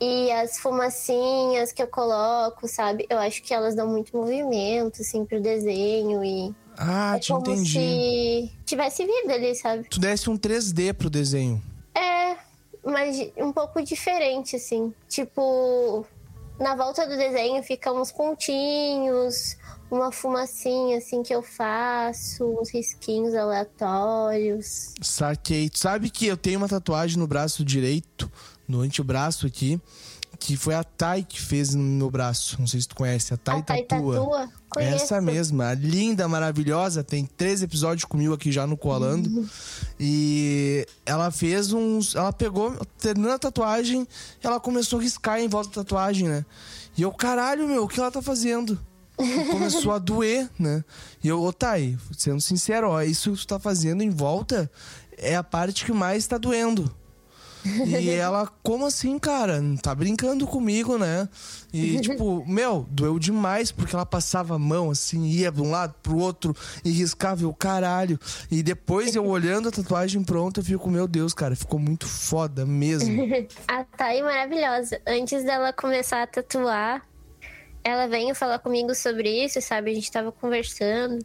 E 0.00 0.30
as 0.30 0.58
fumacinhas 0.58 1.72
que 1.72 1.82
eu 1.82 1.86
coloco, 1.86 2.68
sabe? 2.68 3.06
Eu 3.08 3.18
acho 3.18 3.42
que 3.42 3.54
elas 3.54 3.74
dão 3.74 3.88
muito 3.88 4.14
movimento, 4.16 5.00
assim, 5.00 5.24
pro 5.24 5.40
desenho 5.40 6.22
e 6.22 6.54
ah, 6.76 7.14
é 7.16 7.18
te 7.18 7.32
como 7.32 7.40
entendi. 7.40 7.70
se 7.70 8.52
tivesse 8.66 9.06
vida 9.06 9.34
ali, 9.34 9.54
sabe? 9.54 9.88
Tu 9.88 9.98
desse 9.98 10.28
um 10.28 10.36
3D 10.36 10.92
pro 10.92 11.08
desenho. 11.08 11.62
É, 11.94 12.36
mas 12.84 13.16
um 13.38 13.52
pouco 13.52 13.82
diferente, 13.82 14.56
assim. 14.56 14.92
Tipo, 15.08 16.04
na 16.60 16.76
volta 16.76 17.06
do 17.06 17.16
desenho 17.16 17.62
ficam 17.62 18.00
uns 18.00 18.12
pontinhos, 18.12 19.56
uma 19.90 20.12
fumacinha, 20.12 20.98
assim, 20.98 21.22
que 21.22 21.34
eu 21.34 21.42
faço, 21.42 22.44
uns 22.60 22.70
risquinhos 22.70 23.34
aleatórios. 23.34 24.92
Saquei. 25.00 25.70
Tu 25.70 25.78
sabe 25.78 26.10
que 26.10 26.26
eu 26.26 26.36
tenho 26.36 26.58
uma 26.58 26.68
tatuagem 26.68 27.18
no 27.18 27.26
braço 27.26 27.64
direito, 27.64 28.30
no 28.68 28.80
antebraço 28.80 29.46
aqui, 29.46 29.80
que 30.38 30.56
foi 30.56 30.74
a 30.74 30.84
Thay 30.84 31.24
que 31.24 31.40
fez 31.40 31.74
no 31.74 31.82
meu 31.82 32.10
braço. 32.10 32.56
Não 32.58 32.66
sei 32.66 32.80
se 32.80 32.88
tu 32.88 32.94
conhece, 32.94 33.32
a 33.32 33.36
Thay, 33.36 33.58
a 33.58 33.62
Thay 33.62 33.82
Tatua. 33.84 34.16
Tatua. 34.16 34.48
Conheço. 34.68 35.04
Essa 35.04 35.20
mesma, 35.20 35.74
linda, 35.74 36.28
maravilhosa, 36.28 37.02
tem 37.02 37.24
três 37.24 37.62
episódios 37.62 38.04
comigo 38.04 38.34
aqui 38.34 38.52
já 38.52 38.66
no 38.66 38.76
Colando. 38.76 39.28
Uhum. 39.30 39.48
E 39.98 40.86
ela 41.04 41.30
fez 41.30 41.72
uns. 41.72 42.14
Ela 42.14 42.32
pegou, 42.32 42.76
terminando 42.98 43.32
a 43.32 43.38
tatuagem, 43.38 44.06
ela 44.42 44.60
começou 44.60 44.98
a 44.98 45.02
riscar 45.02 45.40
em 45.40 45.48
volta 45.48 45.70
da 45.70 45.74
tatuagem, 45.76 46.28
né? 46.28 46.44
E 46.96 47.02
eu, 47.02 47.12
caralho, 47.12 47.66
meu, 47.66 47.84
o 47.84 47.88
que 47.88 47.98
ela 47.98 48.10
tá 48.10 48.20
fazendo? 48.20 48.78
começou 49.50 49.92
a 49.92 49.98
doer, 49.98 50.48
né? 50.58 50.84
E 51.24 51.28
eu, 51.28 51.42
ô 51.42 51.52
Thay, 51.52 51.96
sendo 52.16 52.40
sincero, 52.40 52.90
ó, 52.90 53.02
isso 53.02 53.32
que 53.32 53.38
tu 53.38 53.46
tá 53.46 53.58
fazendo 53.58 54.02
em 54.02 54.10
volta 54.10 54.70
é 55.16 55.34
a 55.34 55.42
parte 55.42 55.84
que 55.84 55.92
mais 55.92 56.26
tá 56.26 56.36
doendo. 56.36 56.94
E 57.86 58.10
ela, 58.10 58.46
como 58.62 58.86
assim, 58.86 59.18
cara? 59.18 59.60
Tá 59.82 59.94
brincando 59.94 60.46
comigo, 60.46 60.96
né? 60.98 61.28
E, 61.72 62.00
tipo, 62.00 62.44
meu, 62.46 62.86
doeu 62.90 63.18
demais, 63.18 63.70
porque 63.70 63.94
ela 63.94 64.06
passava 64.06 64.54
a 64.54 64.58
mão, 64.58 64.90
assim, 64.90 65.24
ia 65.26 65.50
de 65.50 65.60
um 65.60 65.70
lado 65.70 65.94
pro 66.02 66.16
outro 66.16 66.54
e 66.84 66.90
riscava 66.90 67.46
o 67.46 67.54
caralho. 67.54 68.18
E 68.50 68.62
depois 68.62 69.14
eu 69.14 69.26
olhando 69.26 69.68
a 69.68 69.72
tatuagem 69.72 70.22
pronta, 70.22 70.60
eu 70.60 70.64
fico, 70.64 70.90
meu 70.90 71.06
Deus, 71.06 71.34
cara, 71.34 71.54
ficou 71.54 71.78
muito 71.78 72.06
foda 72.06 72.64
mesmo. 72.64 73.24
a 73.68 73.84
Thay 73.84 74.20
é 74.20 74.22
maravilhosa. 74.22 75.00
Antes 75.06 75.44
dela 75.44 75.72
começar 75.72 76.22
a 76.22 76.26
tatuar, 76.26 77.02
ela 77.84 78.06
veio 78.06 78.34
falar 78.34 78.58
comigo 78.58 78.94
sobre 78.94 79.44
isso, 79.44 79.60
sabe? 79.60 79.90
A 79.90 79.94
gente 79.94 80.10
tava 80.10 80.32
conversando. 80.32 81.24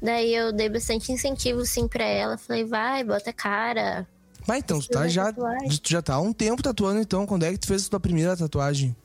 Daí 0.00 0.34
eu 0.34 0.52
dei 0.52 0.68
bastante 0.68 1.10
incentivo, 1.12 1.64
sim, 1.66 1.88
pra 1.88 2.04
ela. 2.04 2.38
Falei, 2.38 2.64
vai, 2.64 3.02
bota 3.02 3.32
cara. 3.32 4.06
Mas 4.48 4.58
então, 4.60 4.80
tu, 4.80 4.88
tá 4.88 5.06
já, 5.06 5.30
tu 5.30 5.80
já 5.84 6.00
tá 6.00 6.14
há 6.14 6.20
um 6.20 6.32
tempo 6.32 6.62
tatuando, 6.62 7.00
então. 7.00 7.26
Quando 7.26 7.42
é 7.42 7.52
que 7.52 7.58
tu 7.58 7.66
fez 7.66 7.86
a 7.86 7.90
tua 7.90 8.00
primeira 8.00 8.34
tatuagem? 8.34 8.96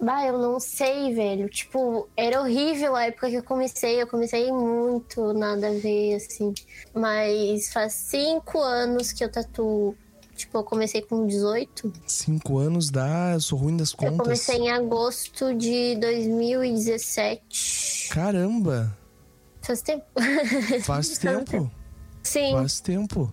Bah, 0.00 0.26
eu 0.26 0.38
não 0.38 0.58
sei, 0.58 1.14
velho. 1.14 1.48
Tipo, 1.48 2.08
era 2.16 2.40
horrível 2.40 2.96
a 2.96 3.04
época 3.04 3.30
que 3.30 3.36
eu 3.36 3.42
comecei. 3.44 4.02
Eu 4.02 4.08
comecei 4.08 4.50
muito, 4.50 5.32
nada 5.32 5.68
a 5.68 5.72
ver, 5.72 6.16
assim. 6.16 6.52
Mas 6.92 7.72
faz 7.72 7.92
cinco 7.92 8.60
anos 8.60 9.12
que 9.12 9.22
eu 9.22 9.30
tatuo. 9.30 9.94
Tipo, 10.34 10.58
eu 10.58 10.64
comecei 10.64 11.00
com 11.00 11.26
18. 11.26 11.92
Cinco 12.04 12.58
anos 12.58 12.90
dá, 12.90 13.34
eu 13.34 13.40
sou 13.40 13.56
ruim 13.56 13.76
das 13.76 13.92
contas. 13.92 14.18
Eu 14.18 14.24
comecei 14.24 14.56
em 14.56 14.70
agosto 14.70 15.54
de 15.54 15.96
2017. 15.96 18.08
Caramba! 18.10 18.96
Faz 19.62 19.80
tempo. 19.80 20.06
Faz 20.82 21.18
tempo? 21.18 21.70
Sim. 22.22 22.52
Faz 22.52 22.80
tempo. 22.80 23.32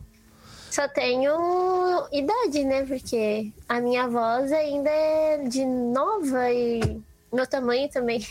Só 0.72 0.88
tenho 0.88 2.08
idade, 2.12 2.64
né? 2.64 2.86
Porque 2.86 3.52
a 3.68 3.80
minha 3.80 4.08
voz 4.08 4.52
ainda 4.52 4.90
é 4.90 5.48
de 5.48 5.66
nova 5.66 6.52
e 6.52 7.02
meu 7.34 7.48
tamanho 7.48 7.90
também. 7.90 8.22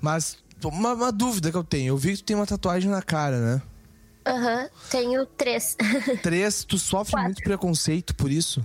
Mas 0.00 0.38
uma, 0.64 0.92
uma, 0.92 1.12
dúvida 1.12 1.50
que 1.50 1.56
eu 1.56 1.64
tenho. 1.64 1.92
Eu 1.92 1.96
vi 1.96 2.12
que 2.12 2.18
tu 2.18 2.24
tem 2.24 2.36
uma 2.36 2.46
tatuagem 2.46 2.90
na 2.90 3.02
cara, 3.02 3.38
né? 3.38 3.62
Aham, 4.26 4.62
uhum, 4.62 4.68
tenho 4.90 5.26
três. 5.26 5.76
Três? 6.22 6.64
Tu 6.64 6.78
sofre 6.78 7.12
Quatro. 7.12 7.24
muito 7.24 7.42
preconceito 7.42 8.14
por 8.14 8.30
isso? 8.30 8.64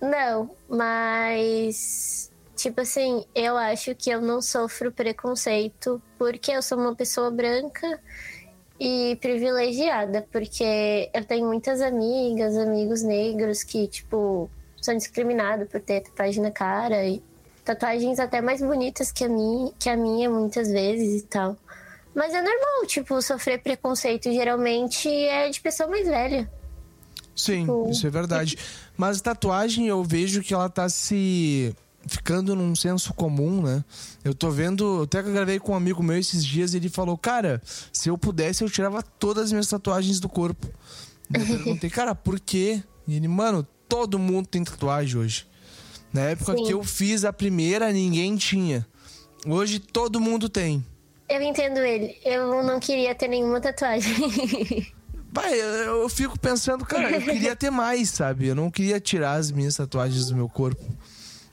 Não, 0.00 0.50
mas 0.68 2.30
Tipo 2.62 2.82
assim, 2.82 3.24
eu 3.34 3.56
acho 3.56 3.92
que 3.94 4.08
eu 4.08 4.20
não 4.20 4.40
sofro 4.40 4.92
preconceito 4.92 6.00
porque 6.16 6.52
eu 6.52 6.62
sou 6.62 6.78
uma 6.78 6.94
pessoa 6.94 7.28
branca 7.28 8.00
e 8.84 9.14
privilegiada, 9.20 10.26
porque 10.32 11.08
eu 11.14 11.24
tenho 11.24 11.46
muitas 11.46 11.80
amigas, 11.80 12.56
amigos 12.56 13.00
negros 13.00 13.62
que, 13.62 13.86
tipo, 13.86 14.50
são 14.80 14.96
discriminados 14.96 15.68
por 15.68 15.80
ter 15.80 16.00
tatuagem 16.00 16.42
na 16.42 16.50
cara 16.50 17.06
e 17.06 17.22
tatuagens 17.64 18.18
até 18.18 18.40
mais 18.40 18.60
bonitas 18.60 19.12
que 19.12 19.22
a 19.22 19.28
minha, 19.28 19.72
que 19.78 19.88
a 19.88 19.96
minha 19.96 20.28
muitas 20.28 20.68
vezes 20.68 21.22
e 21.22 21.26
tal. 21.26 21.56
Mas 22.12 22.34
é 22.34 22.42
normal, 22.42 22.84
tipo, 22.88 23.22
sofrer 23.22 23.62
preconceito 23.62 24.32
geralmente 24.32 25.08
é 25.08 25.48
de 25.48 25.60
pessoa 25.60 25.88
mais 25.88 26.04
velha. 26.04 26.50
Sim, 27.36 27.60
tipo... 27.60 27.88
isso 27.88 28.04
é 28.04 28.10
verdade. 28.10 28.58
Mas 28.96 29.20
tatuagem 29.20 29.86
eu 29.86 30.02
vejo 30.02 30.42
que 30.42 30.52
ela 30.52 30.68
tá 30.68 30.88
se 30.88 31.72
ficando 32.06 32.54
num 32.54 32.74
senso 32.74 33.12
comum, 33.14 33.62
né? 33.62 33.84
Eu 34.24 34.34
tô 34.34 34.50
vendo, 34.50 35.02
até 35.02 35.22
que 35.22 35.28
eu 35.28 35.32
gravei 35.32 35.58
com 35.58 35.72
um 35.72 35.76
amigo 35.76 36.02
meu 36.02 36.18
esses 36.18 36.44
dias 36.44 36.74
e 36.74 36.76
ele 36.76 36.88
falou: 36.88 37.16
Cara, 37.16 37.62
se 37.92 38.08
eu 38.08 38.18
pudesse, 38.18 38.62
eu 38.62 38.70
tirava 38.70 39.02
todas 39.02 39.44
as 39.44 39.52
minhas 39.52 39.68
tatuagens 39.68 40.20
do 40.20 40.28
corpo. 40.28 40.66
eu 41.32 41.46
perguntei, 41.46 41.88
cara, 41.90 42.14
por 42.14 42.38
quê? 42.38 42.82
E 43.06 43.16
ele, 43.16 43.28
mano, 43.28 43.66
todo 43.88 44.18
mundo 44.18 44.46
tem 44.46 44.64
tatuagem 44.64 45.20
hoje. 45.20 45.46
Na 46.12 46.22
época 46.22 46.56
Sim. 46.56 46.64
que 46.64 46.72
eu 46.72 46.82
fiz 46.82 47.24
a 47.24 47.32
primeira, 47.32 47.92
ninguém 47.92 48.36
tinha. 48.36 48.86
Hoje 49.46 49.78
todo 49.78 50.20
mundo 50.20 50.48
tem. 50.48 50.84
Eu 51.28 51.40
entendo 51.40 51.78
ele. 51.78 52.16
Eu 52.24 52.62
não 52.62 52.78
queria 52.78 53.14
ter 53.14 53.28
nenhuma 53.28 53.60
tatuagem. 53.60 54.12
Pai, 55.32 55.58
eu 55.58 56.06
fico 56.10 56.38
pensando, 56.38 56.84
cara, 56.84 57.10
eu 57.10 57.22
queria 57.22 57.56
ter 57.56 57.70
mais, 57.70 58.10
sabe? 58.10 58.48
Eu 58.48 58.54
não 58.54 58.70
queria 58.70 59.00
tirar 59.00 59.34
as 59.34 59.50
minhas 59.50 59.74
tatuagens 59.74 60.26
do 60.26 60.36
meu 60.36 60.46
corpo. 60.46 60.84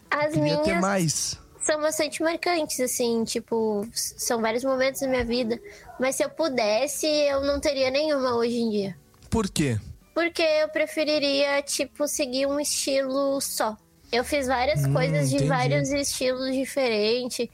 As 0.09 0.33
Queria 0.33 0.41
minhas 0.43 0.61
ter 0.61 0.79
mais. 0.81 1.39
são 1.61 1.79
bastante 1.81 2.21
marcantes, 2.23 2.79
assim, 2.79 3.23
tipo, 3.23 3.87
são 3.93 4.41
vários 4.41 4.63
momentos 4.63 5.01
da 5.01 5.07
minha 5.07 5.25
vida. 5.25 5.59
Mas 5.99 6.15
se 6.15 6.23
eu 6.23 6.29
pudesse, 6.29 7.05
eu 7.05 7.41
não 7.41 7.59
teria 7.59 7.91
nenhuma 7.91 8.35
hoje 8.35 8.57
em 8.57 8.69
dia. 8.69 8.97
Por 9.29 9.49
quê? 9.49 9.77
Porque 10.13 10.41
eu 10.41 10.69
preferiria, 10.69 11.61
tipo, 11.61 12.07
seguir 12.07 12.47
um 12.47 12.59
estilo 12.59 13.39
só. 13.39 13.77
Eu 14.11 14.23
fiz 14.23 14.47
várias 14.47 14.83
hum, 14.83 14.93
coisas 14.93 15.29
de 15.29 15.35
entendi. 15.35 15.49
vários 15.49 15.91
estilos 15.91 16.53
diferentes. 16.53 17.47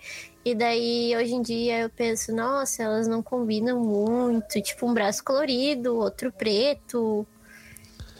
E 0.43 0.55
daí, 0.55 1.13
hoje 1.17 1.33
em 1.33 1.41
dia, 1.41 1.79
eu 1.79 1.89
penso, 1.89 2.33
nossa, 2.33 2.83
elas 2.83 3.07
não 3.07 3.21
combinam 3.21 3.79
muito. 3.79 4.61
Tipo, 4.61 4.87
um 4.87 4.93
braço 4.93 5.23
colorido, 5.23 5.97
outro 5.97 6.31
preto, 6.31 7.27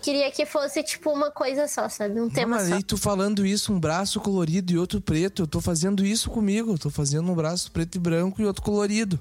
queria 0.06 0.30
que 0.30 0.46
fosse, 0.46 0.84
tipo, 0.84 1.12
uma 1.12 1.32
coisa 1.32 1.68
só, 1.68 1.90
sabe? 1.90 2.22
Um 2.22 2.30
tema 2.30 2.58
Mas 2.58 2.70
só. 2.70 2.78
E 2.78 2.84
tu 2.84 2.96
falando 2.96 3.44
isso, 3.44 3.74
um 3.74 3.80
braço 3.80 4.22
colorido 4.22 4.72
e 4.72 4.78
outro 4.78 5.02
preto. 5.02 5.42
Eu 5.42 5.48
tô 5.48 5.60
fazendo 5.60 6.06
isso 6.06 6.30
comigo. 6.30 6.74
Eu 6.74 6.78
tô 6.78 6.92
fazendo 6.92 7.32
um 7.32 7.34
braço 7.34 7.72
preto 7.72 7.96
e 7.96 8.00
branco 8.00 8.40
e 8.40 8.46
outro 8.46 8.62
colorido. 8.62 9.20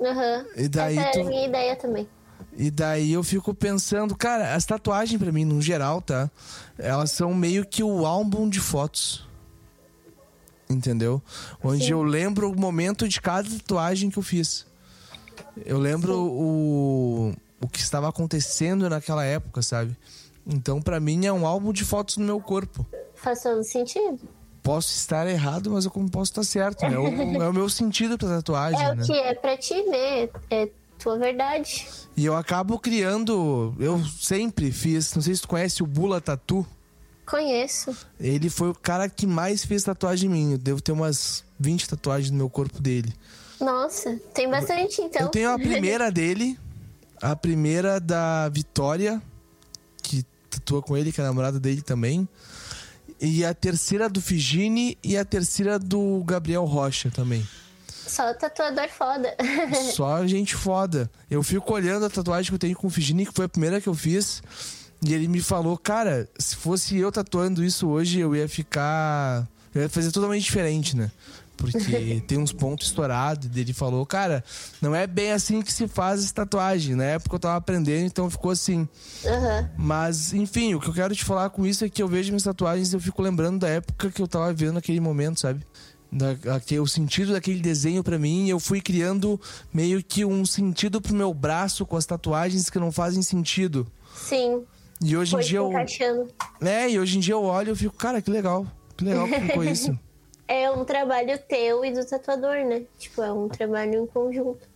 Aham. 0.00 0.38
Uhum. 0.38 0.64
E 0.64 0.68
daí 0.68 0.96
Essa 0.96 1.10
tu... 1.10 1.18
é 1.18 1.22
a 1.22 1.24
minha 1.26 1.46
ideia 1.46 1.76
também. 1.76 2.08
E 2.56 2.70
daí 2.70 3.12
eu 3.12 3.22
fico 3.22 3.52
pensando, 3.52 4.16
cara, 4.16 4.54
as 4.54 4.64
tatuagens 4.64 5.20
para 5.20 5.30
mim, 5.30 5.44
no 5.44 5.60
geral, 5.60 6.00
tá? 6.00 6.30
Elas 6.78 7.10
são 7.10 7.34
meio 7.34 7.66
que 7.66 7.82
o 7.82 8.06
álbum 8.06 8.48
de 8.48 8.60
fotos. 8.60 9.28
Entendeu? 10.70 11.20
Onde 11.62 11.84
Sim. 11.84 11.92
eu 11.92 12.02
lembro 12.02 12.50
o 12.50 12.58
momento 12.58 13.06
de 13.06 13.20
cada 13.20 13.48
tatuagem 13.48 14.08
que 14.08 14.18
eu 14.18 14.22
fiz. 14.22 14.66
Eu 15.66 15.78
lembro 15.78 16.12
Sim. 16.14 16.18
o 16.18 17.34
o 17.60 17.68
que 17.68 17.80
estava 17.80 18.08
acontecendo 18.08 18.88
naquela 18.88 19.24
época, 19.24 19.62
sabe? 19.62 19.96
Então, 20.46 20.80
para 20.80 20.98
mim, 20.98 21.26
é 21.26 21.32
um 21.32 21.46
álbum 21.46 21.72
de 21.72 21.84
fotos 21.84 22.16
no 22.16 22.24
meu 22.24 22.40
corpo. 22.40 22.86
Faz 23.14 23.42
todo 23.42 23.62
sentido. 23.62 24.18
Posso 24.62 24.92
estar 24.92 25.26
errado, 25.26 25.70
mas 25.70 25.84
eu 25.84 25.90
como 25.90 26.10
posso 26.10 26.30
estar 26.32 26.42
certo, 26.44 26.82
né? 26.82 26.94
É 26.94 26.98
o, 26.98 27.42
é 27.42 27.48
o 27.48 27.52
meu 27.52 27.68
sentido 27.68 28.16
pra 28.18 28.28
tatuagem, 28.28 28.80
É 28.80 28.94
né? 28.94 29.02
o 29.02 29.06
que 29.06 29.12
é 29.12 29.34
pra 29.34 29.56
ti, 29.56 29.74
né? 29.84 30.28
É 30.50 30.68
tua 30.98 31.18
verdade. 31.18 31.86
E 32.16 32.24
eu 32.24 32.36
acabo 32.36 32.78
criando... 32.78 33.74
Eu 33.78 34.02
sempre 34.04 34.70
fiz... 34.72 35.14
Não 35.14 35.22
sei 35.22 35.34
se 35.34 35.42
tu 35.42 35.48
conhece 35.48 35.82
o 35.82 35.86
Bula 35.86 36.20
Tatu. 36.20 36.66
Conheço. 37.24 37.94
Ele 38.18 38.48
foi 38.48 38.70
o 38.70 38.74
cara 38.74 39.08
que 39.08 39.26
mais 39.26 39.64
fez 39.64 39.84
tatuagem 39.84 40.30
em 40.30 40.32
mim. 40.32 40.52
Eu 40.52 40.58
devo 40.58 40.80
ter 40.80 40.92
umas 40.92 41.44
20 41.60 41.88
tatuagens 41.90 42.30
no 42.30 42.36
meu 42.38 42.48
corpo 42.50 42.80
dele. 42.80 43.12
Nossa, 43.60 44.18
tem 44.32 44.48
bastante 44.50 45.00
então. 45.02 45.22
Eu 45.22 45.28
tenho 45.28 45.50
a 45.50 45.56
primeira 45.58 46.10
dele, 46.10 46.58
a 47.20 47.36
primeira 47.36 48.00
da 48.00 48.48
Vitória, 48.48 49.22
que 50.02 50.24
tatua 50.50 50.82
com 50.82 50.96
ele, 50.96 51.12
que 51.12 51.20
é 51.20 51.24
a 51.24 51.26
namorada 51.26 51.58
dele 51.60 51.82
também. 51.82 52.28
E 53.20 53.44
a 53.44 53.52
terceira 53.52 54.08
do 54.08 54.20
Figini 54.20 54.96
e 55.02 55.16
a 55.16 55.24
terceira 55.24 55.78
do 55.78 56.22
Gabriel 56.24 56.64
Rocha 56.64 57.10
também. 57.10 57.46
Só 58.06 58.32
tatuador 58.32 58.88
foda. 58.88 59.36
Só 59.94 60.26
gente 60.26 60.54
foda. 60.54 61.10
Eu 61.30 61.42
fico 61.42 61.74
olhando 61.74 62.06
a 62.06 62.10
tatuagem 62.10 62.50
que 62.50 62.54
eu 62.54 62.58
tenho 62.58 62.76
com 62.76 62.86
o 62.86 62.90
Figini, 62.90 63.26
que 63.26 63.32
foi 63.32 63.44
a 63.44 63.48
primeira 63.48 63.80
que 63.80 63.88
eu 63.88 63.94
fiz. 63.94 64.42
E 65.04 65.12
ele 65.12 65.28
me 65.28 65.40
falou, 65.40 65.76
cara, 65.76 66.28
se 66.38 66.56
fosse 66.56 66.96
eu 66.96 67.12
tatuando 67.12 67.62
isso 67.62 67.88
hoje, 67.88 68.18
eu 68.18 68.34
ia 68.34 68.48
ficar. 68.48 69.46
Eu 69.74 69.82
ia 69.82 69.88
fazer 69.88 70.10
totalmente 70.10 70.44
diferente, 70.44 70.96
né? 70.96 71.10
Porque 71.58 72.22
tem 72.26 72.38
uns 72.38 72.52
pontos 72.52 72.86
estourados. 72.86 73.50
E 73.54 73.60
ele 73.60 73.72
falou, 73.72 74.06
cara, 74.06 74.42
não 74.80 74.94
é 74.94 75.06
bem 75.06 75.32
assim 75.32 75.60
que 75.60 75.72
se 75.72 75.86
faz 75.88 76.22
essa 76.22 76.32
tatuagem. 76.32 76.94
Na 76.94 77.04
época 77.04 77.34
eu 77.34 77.40
tava 77.40 77.56
aprendendo, 77.56 78.06
então 78.06 78.30
ficou 78.30 78.52
assim. 78.52 78.88
Uhum. 79.24 79.68
Mas, 79.76 80.32
enfim, 80.32 80.74
o 80.74 80.80
que 80.80 80.88
eu 80.88 80.94
quero 80.94 81.14
te 81.14 81.24
falar 81.24 81.50
com 81.50 81.66
isso 81.66 81.84
é 81.84 81.88
que 81.88 82.02
eu 82.02 82.08
vejo 82.08 82.30
minhas 82.30 82.44
tatuagens 82.44 82.92
e 82.92 82.96
eu 82.96 83.00
fico 83.00 83.20
lembrando 83.20 83.58
da 83.58 83.68
época 83.68 84.10
que 84.10 84.22
eu 84.22 84.28
tava 84.28 84.52
vendo 84.52 84.74
naquele 84.74 85.00
momento, 85.00 85.40
sabe? 85.40 85.60
Da, 86.10 86.28
o 86.80 86.86
sentido 86.86 87.32
daquele 87.32 87.60
desenho 87.60 88.02
para 88.02 88.18
mim, 88.18 88.48
eu 88.48 88.58
fui 88.58 88.80
criando 88.80 89.38
meio 89.74 90.02
que 90.02 90.24
um 90.24 90.46
sentido 90.46 91.02
pro 91.02 91.14
meu 91.14 91.34
braço 91.34 91.84
com 91.84 91.96
as 91.96 92.06
tatuagens 92.06 92.70
que 92.70 92.78
não 92.78 92.90
fazem 92.90 93.20
sentido. 93.20 93.86
Sim. 94.14 94.62
E 95.02 95.16
hoje 95.16 95.32
Foi 95.32 95.42
em 95.42 95.46
dia 95.46 95.58
eu. 95.58 95.72
É, 96.60 96.90
e 96.90 96.98
hoje 96.98 97.18
em 97.18 97.20
dia 97.20 97.34
eu 97.34 97.42
olho 97.42 97.72
e 97.72 97.76
fico, 97.76 97.94
cara, 97.96 98.22
que 98.22 98.30
legal. 98.30 98.66
Que 98.96 99.04
legal 99.04 99.26
que 99.28 99.40
ficou 99.40 99.64
isso. 99.64 99.98
É 100.48 100.70
um 100.70 100.84
trabalho 100.84 101.38
teu 101.46 101.84
e 101.84 101.92
do 101.92 102.04
tatuador, 102.04 102.64
né? 102.64 102.84
Tipo, 102.98 103.22
é 103.22 103.30
um 103.30 103.48
trabalho 103.48 104.02
em 104.02 104.06
conjunto. 104.06 104.66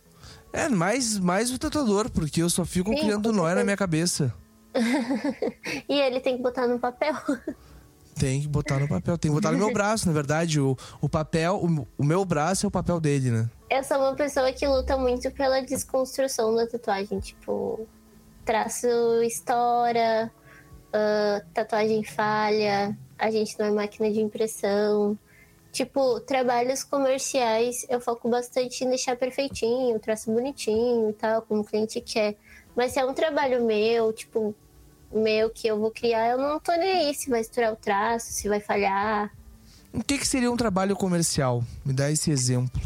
É, 0.53 0.69
mais, 0.69 1.17
mais 1.17 1.51
o 1.51 1.57
tatuador, 1.57 2.11
porque 2.11 2.43
eu 2.43 2.49
só 2.49 2.63
fico 2.63 2.91
Sim, 2.91 2.97
criando 2.97 3.33
nó 3.33 3.53
na 3.53 3.63
minha 3.63 3.75
cabeça. 3.75 4.31
e 5.89 5.99
ele 5.99 6.19
tem 6.19 6.37
que 6.37 6.43
botar 6.43 6.67
no 6.67 6.79
papel. 6.79 7.15
Tem 8.15 8.41
que 8.41 8.47
botar 8.47 8.77
no 8.77 8.87
papel. 8.87 9.17
Tem 9.17 9.31
que 9.31 9.35
botar 9.35 9.51
no 9.51 9.57
meu 9.57 9.73
braço, 9.73 10.05
na 10.05 10.13
verdade. 10.13 10.59
O, 10.59 10.77
o 11.01 11.09
papel, 11.09 11.55
o, 11.55 11.87
o 11.97 12.05
meu 12.05 12.23
braço 12.23 12.63
é 12.63 12.67
o 12.67 12.71
papel 12.71 12.99
dele, 12.99 13.31
né? 13.31 13.49
Eu 13.67 13.83
sou 13.83 13.97
uma 13.97 14.13
pessoa 14.13 14.53
que 14.53 14.67
luta 14.67 14.95
muito 14.95 15.31
pela 15.31 15.61
desconstrução 15.61 16.53
da 16.53 16.67
tatuagem. 16.67 17.19
Tipo, 17.19 17.87
traço 18.45 18.87
história, 19.23 20.31
uh, 20.89 21.43
tatuagem 21.55 22.03
falha, 22.03 22.95
a 23.17 23.31
gente 23.31 23.57
não 23.57 23.65
é 23.65 23.71
máquina 23.71 24.11
de 24.11 24.21
impressão. 24.21 25.17
Tipo, 25.73 26.19
trabalhos 26.19 26.83
comerciais, 26.83 27.83
eu 27.89 27.99
foco 27.99 28.29
bastante 28.29 28.83
em 28.83 28.89
deixar 28.89 29.15
perfeitinho, 29.15 29.97
traço 29.97 30.31
bonitinho 30.31 31.09
e 31.09 31.13
tal, 31.13 31.41
como 31.41 31.61
o 31.61 31.63
cliente 31.63 31.99
quer. 31.99 32.35
Mas 32.75 32.91
se 32.91 32.99
é 32.99 33.05
um 33.05 33.11
trabalho 33.11 33.65
meu, 33.65 34.13
tipo, 34.13 34.53
meu 35.11 35.49
que 35.49 35.67
eu 35.67 35.79
vou 35.79 35.89
criar, 35.89 36.29
eu 36.29 36.37
não 36.37 36.59
tô 36.59 36.71
nem 36.73 36.91
aí 36.91 37.15
se 37.15 37.27
vai 37.27 37.41
estourar 37.41 37.73
o 37.73 37.75
traço, 37.75 38.31
se 38.31 38.47
vai 38.47 38.59
falhar. 38.59 39.31
O 39.91 40.03
que, 40.03 40.19
que 40.19 40.27
seria 40.27 40.51
um 40.51 40.55
trabalho 40.55 40.95
comercial? 40.95 41.63
Me 41.83 41.91
dá 41.91 42.11
esse 42.11 42.29
exemplo. 42.29 42.79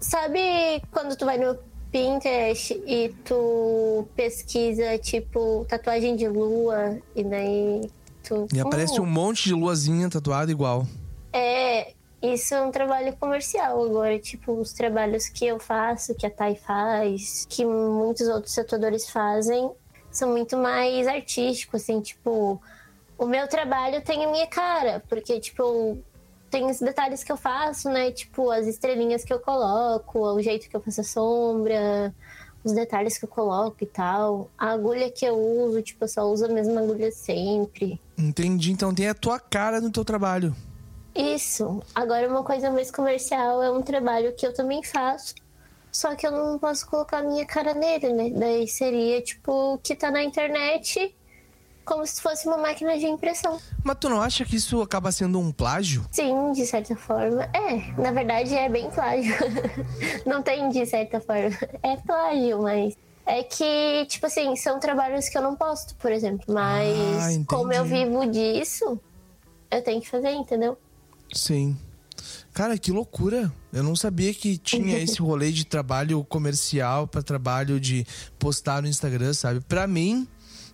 Sabe 0.00 0.82
quando 0.90 1.16
tu 1.16 1.24
vai 1.24 1.38
no 1.38 1.56
Pinterest 1.92 2.74
e 2.84 3.14
tu 3.24 4.08
pesquisa, 4.16 4.98
tipo, 4.98 5.64
tatuagem 5.68 6.16
de 6.16 6.26
lua, 6.26 6.98
e 7.14 7.22
daí 7.22 7.90
tu. 8.24 8.48
E 8.52 8.58
aparece 8.58 9.00
um 9.00 9.06
monte 9.06 9.44
de 9.44 9.54
luazinha 9.54 10.10
tatuada 10.10 10.50
igual. 10.50 10.84
É, 11.32 11.92
isso 12.22 12.54
é 12.54 12.60
um 12.60 12.70
trabalho 12.70 13.16
comercial 13.16 13.84
agora, 13.84 14.18
tipo, 14.18 14.52
os 14.52 14.72
trabalhos 14.72 15.28
que 15.28 15.46
eu 15.46 15.58
faço, 15.58 16.14
que 16.14 16.26
a 16.26 16.30
Thay 16.30 16.56
faz, 16.56 17.46
que 17.48 17.64
muitos 17.64 18.26
outros 18.28 18.54
tatuadores 18.54 19.08
fazem, 19.08 19.70
são 20.10 20.30
muito 20.30 20.56
mais 20.56 21.06
artísticos, 21.06 21.82
assim, 21.82 22.00
tipo, 22.00 22.60
o 23.16 23.26
meu 23.26 23.46
trabalho 23.48 24.02
tem 24.02 24.24
a 24.24 24.30
minha 24.30 24.46
cara, 24.46 25.02
porque, 25.08 25.38
tipo, 25.38 25.98
tem 26.50 26.70
os 26.70 26.80
detalhes 26.80 27.22
que 27.22 27.30
eu 27.30 27.36
faço, 27.36 27.88
né? 27.88 28.10
Tipo, 28.10 28.50
as 28.50 28.66
estrelinhas 28.66 29.24
que 29.24 29.32
eu 29.32 29.38
coloco, 29.38 30.18
o 30.18 30.42
jeito 30.42 30.68
que 30.68 30.76
eu 30.76 30.80
faço 30.80 31.00
a 31.00 31.04
sombra, 31.04 32.14
os 32.64 32.72
detalhes 32.72 33.18
que 33.18 33.24
eu 33.24 33.28
coloco 33.28 33.76
e 33.80 33.86
tal. 33.86 34.50
A 34.56 34.70
agulha 34.70 35.10
que 35.10 35.24
eu 35.24 35.36
uso, 35.36 35.82
tipo, 35.82 36.04
eu 36.04 36.08
só 36.08 36.22
uso 36.30 36.46
a 36.46 36.48
mesma 36.48 36.80
agulha 36.80 37.10
sempre. 37.12 38.00
Entendi. 38.16 38.72
Então 38.72 38.94
tem 38.94 39.08
a 39.08 39.14
tua 39.14 39.38
cara 39.38 39.80
no 39.80 39.90
teu 39.90 40.04
trabalho. 40.04 40.54
Isso. 41.14 41.82
Agora, 41.94 42.28
uma 42.28 42.42
coisa 42.42 42.70
mais 42.70 42.90
comercial 42.90 43.62
é 43.62 43.70
um 43.70 43.82
trabalho 43.82 44.34
que 44.34 44.46
eu 44.46 44.52
também 44.52 44.82
faço. 44.82 45.34
Só 45.90 46.14
que 46.14 46.26
eu 46.26 46.30
não 46.30 46.58
posso 46.58 46.86
colocar 46.86 47.18
a 47.18 47.22
minha 47.22 47.46
cara 47.46 47.74
nele, 47.74 48.12
né? 48.12 48.30
Daí 48.30 48.68
seria, 48.68 49.20
tipo, 49.22 49.78
que 49.82 49.96
tá 49.96 50.10
na 50.10 50.22
internet 50.22 51.14
como 51.88 52.06
se 52.06 52.20
fosse 52.20 52.46
uma 52.46 52.58
máquina 52.58 52.98
de 52.98 53.06
impressão. 53.06 53.58
Mas 53.82 53.96
tu 53.98 54.10
não 54.10 54.20
acha 54.20 54.44
que 54.44 54.56
isso 54.56 54.82
acaba 54.82 55.10
sendo 55.10 55.40
um 55.40 55.50
plágio? 55.50 56.04
Sim, 56.12 56.52
de 56.52 56.66
certa 56.66 56.94
forma. 56.94 57.44
É, 57.54 58.00
na 58.00 58.12
verdade 58.12 58.54
é 58.54 58.68
bem 58.68 58.90
plágio. 58.90 59.34
não 60.26 60.42
tem 60.42 60.68
de 60.68 60.84
certa 60.84 61.18
forma. 61.18 61.56
É 61.82 61.96
plágio, 61.96 62.62
mas. 62.62 62.94
É 63.24 63.42
que, 63.42 64.06
tipo 64.06 64.24
assim, 64.26 64.56
são 64.56 64.80
trabalhos 64.80 65.28
que 65.28 65.36
eu 65.36 65.42
não 65.42 65.54
posto, 65.54 65.94
por 65.96 66.10
exemplo. 66.10 66.46
Mas 66.48 67.36
ah, 67.36 67.44
como 67.46 67.72
eu 67.72 67.84
vivo 67.84 68.24
disso, 68.26 68.98
eu 69.70 69.82
tenho 69.82 70.00
que 70.00 70.08
fazer, 70.08 70.30
entendeu? 70.30 70.78
Sim. 71.32 71.76
Cara, 72.52 72.76
que 72.76 72.90
loucura! 72.90 73.52
Eu 73.72 73.82
não 73.82 73.94
sabia 73.94 74.34
que 74.34 74.58
tinha 74.58 74.98
esse 75.02 75.20
rolê 75.20 75.52
de 75.52 75.64
trabalho 75.64 76.24
comercial 76.24 77.06
para 77.06 77.22
trabalho 77.22 77.78
de 77.78 78.06
postar 78.38 78.82
no 78.82 78.88
Instagram, 78.88 79.32
sabe? 79.32 79.60
Para 79.60 79.86
mim, 79.86 80.26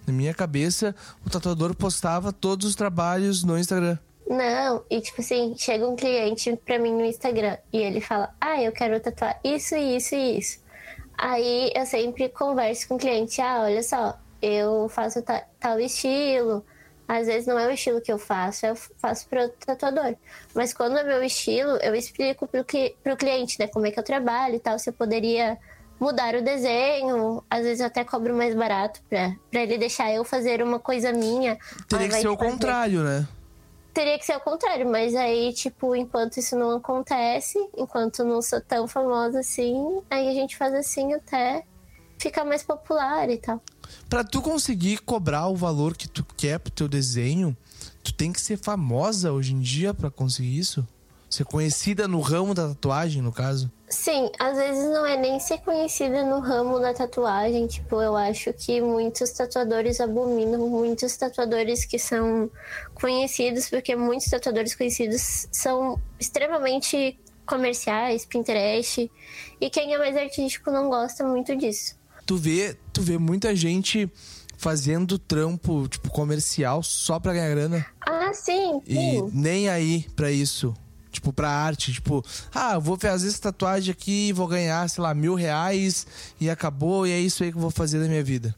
na 0.06 0.12
minha 0.12 0.34
cabeça, 0.34 0.94
o 1.24 1.30
tatuador 1.30 1.74
postava 1.74 2.32
todos 2.32 2.68
os 2.68 2.74
trabalhos 2.74 3.42
no 3.44 3.58
Instagram. 3.58 3.98
Não, 4.28 4.82
e 4.88 5.00
tipo 5.00 5.20
assim, 5.20 5.54
chega 5.56 5.86
um 5.86 5.96
cliente 5.96 6.58
pra 6.64 6.78
mim 6.78 6.92
no 6.92 7.04
Instagram 7.04 7.58
e 7.72 7.78
ele 7.78 8.00
fala: 8.00 8.34
Ah, 8.40 8.62
eu 8.62 8.72
quero 8.72 8.98
tatuar 9.00 9.38
isso, 9.44 9.76
isso 9.76 10.14
e 10.14 10.38
isso. 10.38 10.58
Aí 11.16 11.70
eu 11.74 11.84
sempre 11.84 12.30
converso 12.30 12.88
com 12.88 12.94
o 12.94 12.98
cliente: 12.98 13.40
Ah, 13.40 13.60
olha 13.62 13.82
só, 13.82 14.18
eu 14.40 14.88
faço 14.88 15.22
tal 15.60 15.78
estilo, 15.78 16.64
às 17.06 17.26
vezes 17.26 17.46
não 17.46 17.58
é 17.58 17.66
o 17.66 17.70
estilo 17.70 18.00
que 18.00 18.12
eu 18.12 18.18
faço, 18.18 18.66
eu 18.66 18.74
faço 18.74 19.28
para 19.28 19.42
outro 19.42 19.58
tatuador. 19.64 20.14
Mas 20.54 20.72
quando 20.72 20.98
é 20.98 21.04
meu 21.04 21.22
estilo, 21.22 21.76
eu 21.82 21.94
explico 21.94 22.46
pro, 22.46 22.64
pro 23.02 23.16
cliente, 23.16 23.58
né, 23.58 23.66
como 23.66 23.86
é 23.86 23.90
que 23.90 23.98
eu 23.98 24.04
trabalho 24.04 24.56
e 24.56 24.60
tal. 24.60 24.78
Você 24.78 24.90
poderia 24.90 25.58
mudar 26.00 26.34
o 26.34 26.42
desenho, 26.42 27.42
às 27.48 27.62
vezes 27.62 27.80
eu 27.80 27.86
até 27.86 28.04
cobro 28.04 28.34
mais 28.34 28.54
barato 28.54 29.00
pra 29.08 29.36
ele 29.52 29.78
deixar 29.78 30.12
eu 30.12 30.24
fazer 30.24 30.62
uma 30.62 30.78
coisa 30.78 31.12
minha. 31.12 31.58
Teria 31.88 32.08
que 32.08 32.14
ser 32.14 32.28
o 32.28 32.36
contrário, 32.36 33.02
né? 33.02 33.26
Teria 33.92 34.18
que 34.18 34.26
ser 34.26 34.36
o 34.36 34.40
contrário, 34.40 34.90
mas 34.90 35.14
aí, 35.14 35.52
tipo, 35.52 35.94
enquanto 35.94 36.38
isso 36.38 36.56
não 36.56 36.76
acontece, 36.78 37.58
enquanto 37.76 38.24
não 38.24 38.42
sou 38.42 38.60
tão 38.60 38.88
famosa 38.88 39.38
assim, 39.38 40.02
aí 40.10 40.28
a 40.28 40.32
gente 40.32 40.56
faz 40.56 40.74
assim 40.74 41.14
até 41.14 41.62
ficar 42.24 42.44
mais 42.44 42.62
popular 42.62 43.28
e 43.28 43.36
tal. 43.36 43.60
Pra 44.08 44.24
tu 44.24 44.40
conseguir 44.40 44.98
cobrar 44.98 45.48
o 45.48 45.56
valor 45.56 45.96
que 45.96 46.08
tu 46.08 46.24
quer 46.36 46.58
pro 46.58 46.72
teu 46.72 46.88
desenho, 46.88 47.56
tu 48.02 48.14
tem 48.14 48.32
que 48.32 48.40
ser 48.40 48.56
famosa 48.56 49.32
hoje 49.32 49.52
em 49.52 49.60
dia 49.60 49.92
para 49.92 50.10
conseguir 50.10 50.58
isso? 50.58 50.86
Ser 51.28 51.44
conhecida 51.44 52.06
no 52.06 52.20
ramo 52.20 52.54
da 52.54 52.68
tatuagem, 52.68 53.20
no 53.20 53.32
caso? 53.32 53.70
Sim, 53.88 54.30
às 54.38 54.56
vezes 54.56 54.84
não 54.84 55.04
é 55.04 55.16
nem 55.16 55.38
ser 55.40 55.58
conhecida 55.58 56.24
no 56.24 56.38
ramo 56.38 56.78
da 56.78 56.94
tatuagem. 56.94 57.66
Tipo, 57.66 58.00
eu 58.00 58.16
acho 58.16 58.52
que 58.52 58.80
muitos 58.80 59.30
tatuadores 59.30 60.00
abominam, 60.00 60.68
muitos 60.68 61.16
tatuadores 61.16 61.84
que 61.84 61.98
são 61.98 62.48
conhecidos, 62.94 63.68
porque 63.68 63.96
muitos 63.96 64.28
tatuadores 64.28 64.74
conhecidos 64.74 65.48
são 65.50 66.00
extremamente 66.20 67.18
comerciais, 67.44 68.24
Pinterest. 68.24 69.10
E 69.60 69.68
quem 69.70 69.92
é 69.92 69.98
mais 69.98 70.16
artístico 70.16 70.70
não 70.70 70.88
gosta 70.88 71.24
muito 71.26 71.54
disso 71.56 71.96
tu 72.24 72.36
vê, 72.36 72.76
tu 72.92 73.02
vê 73.02 73.18
muita 73.18 73.54
gente 73.54 74.10
fazendo 74.56 75.18
trampo, 75.18 75.86
tipo, 75.88 76.10
comercial 76.10 76.82
só 76.82 77.18
pra 77.20 77.32
ganhar 77.32 77.50
grana. 77.50 77.86
Ah, 78.00 78.32
sim. 78.32 78.80
sim. 78.80 78.82
E 78.86 79.22
nem 79.32 79.68
aí 79.68 80.06
pra 80.16 80.30
isso. 80.30 80.74
Tipo, 81.10 81.32
pra 81.32 81.48
arte. 81.48 81.92
Tipo, 81.92 82.24
ah, 82.52 82.78
vou 82.78 82.98
fazer 82.98 83.28
essa 83.28 83.40
tatuagem 83.40 83.92
aqui, 83.92 84.32
vou 84.32 84.48
ganhar, 84.48 84.88
sei 84.88 85.02
lá, 85.02 85.14
mil 85.14 85.34
reais 85.34 86.06
e 86.40 86.50
acabou, 86.50 87.06
e 87.06 87.12
é 87.12 87.20
isso 87.20 87.44
aí 87.44 87.50
que 87.50 87.56
eu 87.56 87.62
vou 87.62 87.70
fazer 87.70 87.98
na 87.98 88.08
minha 88.08 88.24
vida. 88.24 88.54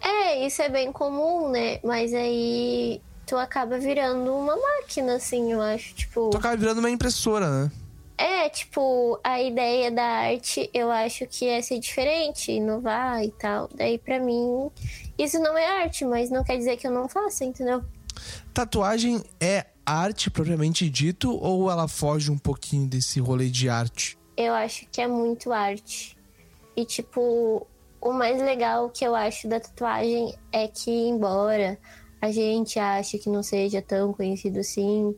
É, 0.00 0.46
isso 0.46 0.62
é 0.62 0.68
bem 0.68 0.92
comum, 0.92 1.50
né? 1.50 1.80
Mas 1.82 2.14
aí 2.14 3.00
tu 3.26 3.36
acaba 3.36 3.78
virando 3.78 4.32
uma 4.34 4.56
máquina, 4.56 5.16
assim, 5.16 5.52
eu 5.52 5.60
acho. 5.60 5.94
Tipo. 5.94 6.30
Tu 6.30 6.36
acaba 6.36 6.56
virando 6.56 6.78
uma 6.78 6.90
impressora, 6.90 7.64
né? 7.64 7.70
É, 8.18 8.48
tipo, 8.48 9.20
a 9.22 9.40
ideia 9.40 9.92
da 9.92 10.02
arte 10.02 10.68
eu 10.74 10.90
acho 10.90 11.24
que 11.28 11.46
é 11.46 11.62
ser 11.62 11.78
diferente, 11.78 12.50
inovar 12.50 13.22
e 13.22 13.30
tal. 13.30 13.68
Daí, 13.72 13.96
para 13.96 14.18
mim, 14.18 14.68
isso 15.16 15.38
não 15.38 15.56
é 15.56 15.82
arte, 15.82 16.04
mas 16.04 16.28
não 16.28 16.42
quer 16.42 16.56
dizer 16.56 16.76
que 16.76 16.86
eu 16.88 16.90
não 16.90 17.08
faça, 17.08 17.44
entendeu? 17.44 17.84
Tatuagem 18.52 19.22
é 19.40 19.66
arte 19.86 20.30
propriamente 20.30 20.90
dito 20.90 21.32
ou 21.40 21.70
ela 21.70 21.86
foge 21.86 22.28
um 22.28 22.36
pouquinho 22.36 22.88
desse 22.88 23.20
rolê 23.20 23.48
de 23.48 23.68
arte? 23.68 24.18
Eu 24.36 24.52
acho 24.52 24.86
que 24.90 25.00
é 25.00 25.06
muito 25.06 25.52
arte. 25.52 26.18
E, 26.76 26.84
tipo, 26.84 27.64
o 28.00 28.12
mais 28.12 28.42
legal 28.42 28.90
que 28.90 29.04
eu 29.04 29.14
acho 29.14 29.46
da 29.46 29.60
tatuagem 29.60 30.34
é 30.52 30.66
que, 30.66 30.90
embora 30.90 31.78
a 32.20 32.32
gente 32.32 32.80
ache 32.80 33.18
que 33.18 33.30
não 33.30 33.44
seja 33.44 33.80
tão 33.80 34.12
conhecido 34.12 34.58
assim, 34.58 35.14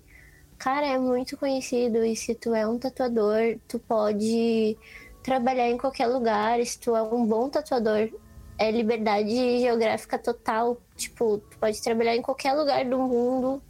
Cara, 0.61 0.87
é 0.87 0.99
muito 0.99 1.38
conhecido 1.38 2.05
e 2.05 2.14
se 2.14 2.35
tu 2.35 2.55
é 2.55 2.68
um 2.68 2.79
tatuador, 2.79 3.59
tu 3.66 3.79
pode 3.79 4.77
trabalhar 5.23 5.70
em 5.70 5.79
qualquer 5.79 6.07
lugar. 6.07 6.62
Se 6.66 6.79
tu 6.79 6.94
é 6.94 7.03
um 7.03 7.25
bom 7.25 7.49
tatuador, 7.49 8.11
é 8.59 8.70
liberdade 8.70 9.59
geográfica 9.59 10.18
total. 10.18 10.79
Tipo, 10.94 11.38
tu 11.38 11.57
pode 11.59 11.81
trabalhar 11.81 12.14
em 12.14 12.20
qualquer 12.20 12.53
lugar 12.53 12.85
do 12.85 12.99
mundo 12.99 13.62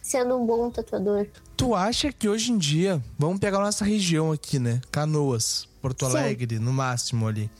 sendo 0.00 0.38
um 0.38 0.46
bom 0.46 0.70
tatuador. 0.70 1.26
Tu 1.54 1.74
acha 1.74 2.10
que 2.10 2.26
hoje 2.26 2.50
em 2.50 2.56
dia, 2.56 3.02
vamos 3.18 3.38
pegar 3.40 3.58
a 3.58 3.64
nossa 3.64 3.84
região 3.84 4.32
aqui, 4.32 4.58
né? 4.58 4.80
Canoas, 4.90 5.68
Porto 5.82 6.06
Alegre, 6.06 6.56
Sim. 6.56 6.62
no 6.62 6.72
máximo 6.72 7.28
ali. 7.28 7.50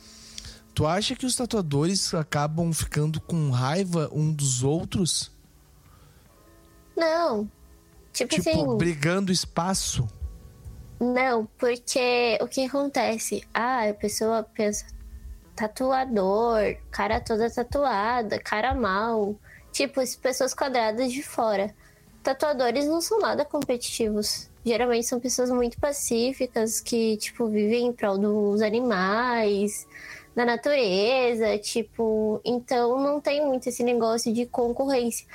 Tu 0.73 0.87
acha 0.87 1.15
que 1.15 1.27
os 1.27 1.35
tatuadores 1.35 2.11
acabam 2.15 2.73
ficando 2.73 3.21
com 3.21 3.51
raiva 3.51 4.09
um 4.11 4.33
dos 4.33 4.63
outros? 4.63 5.31
Não, 6.97 7.47
Tipo, 8.13 8.35
tipo 8.35 8.49
assim. 8.49 8.77
brigando 8.77 9.31
espaço? 9.31 10.07
Não, 10.99 11.45
porque 11.57 12.37
o 12.41 12.47
que 12.47 12.65
acontece? 12.65 13.43
Ah, 13.53 13.89
a 13.89 13.93
pessoa 13.93 14.43
pensa, 14.43 14.85
tatuador, 15.55 16.75
cara 16.91 17.21
toda 17.21 17.49
tatuada, 17.49 18.39
cara 18.39 18.73
mal. 18.73 19.35
Tipo, 19.71 20.01
as 20.01 20.15
pessoas 20.15 20.53
quadradas 20.53 21.11
de 21.11 21.23
fora. 21.23 21.73
Tatuadores 22.21 22.85
não 22.85 22.99
são 22.99 23.19
nada 23.19 23.45
competitivos. 23.45 24.49
Geralmente 24.65 25.07
são 25.07 25.19
pessoas 25.19 25.49
muito 25.49 25.79
pacíficas 25.79 26.81
que, 26.81 27.15
tipo, 27.17 27.47
vivem 27.47 27.87
em 27.87 27.93
prol 27.93 28.17
dos 28.17 28.61
animais, 28.61 29.87
da 30.35 30.45
natureza, 30.45 31.57
tipo. 31.59 32.41
Então 32.43 33.01
não 33.01 33.21
tem 33.21 33.45
muito 33.45 33.67
esse 33.67 33.83
negócio 33.83 34.33
de 34.33 34.45
concorrência. 34.45 35.25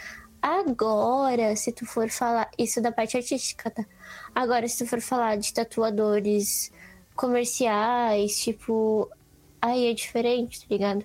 Agora, 0.44 1.57
se 1.57 1.72
tu 1.72 1.87
for 1.87 2.11
falar 2.11 2.50
isso 2.59 2.78
da 2.78 2.92
parte 2.92 3.16
artística, 3.16 3.70
tá? 3.70 3.83
Agora, 4.35 4.68
se 4.68 4.85
tu 4.85 4.87
for 4.87 5.00
falar 5.00 5.38
de 5.38 5.50
tatuadores 5.54 6.70
comerciais, 7.16 8.38
tipo, 8.40 9.09
aí 9.59 9.90
é 9.90 9.94
diferente, 9.94 10.61
tá 10.61 10.66
ligado? 10.68 11.02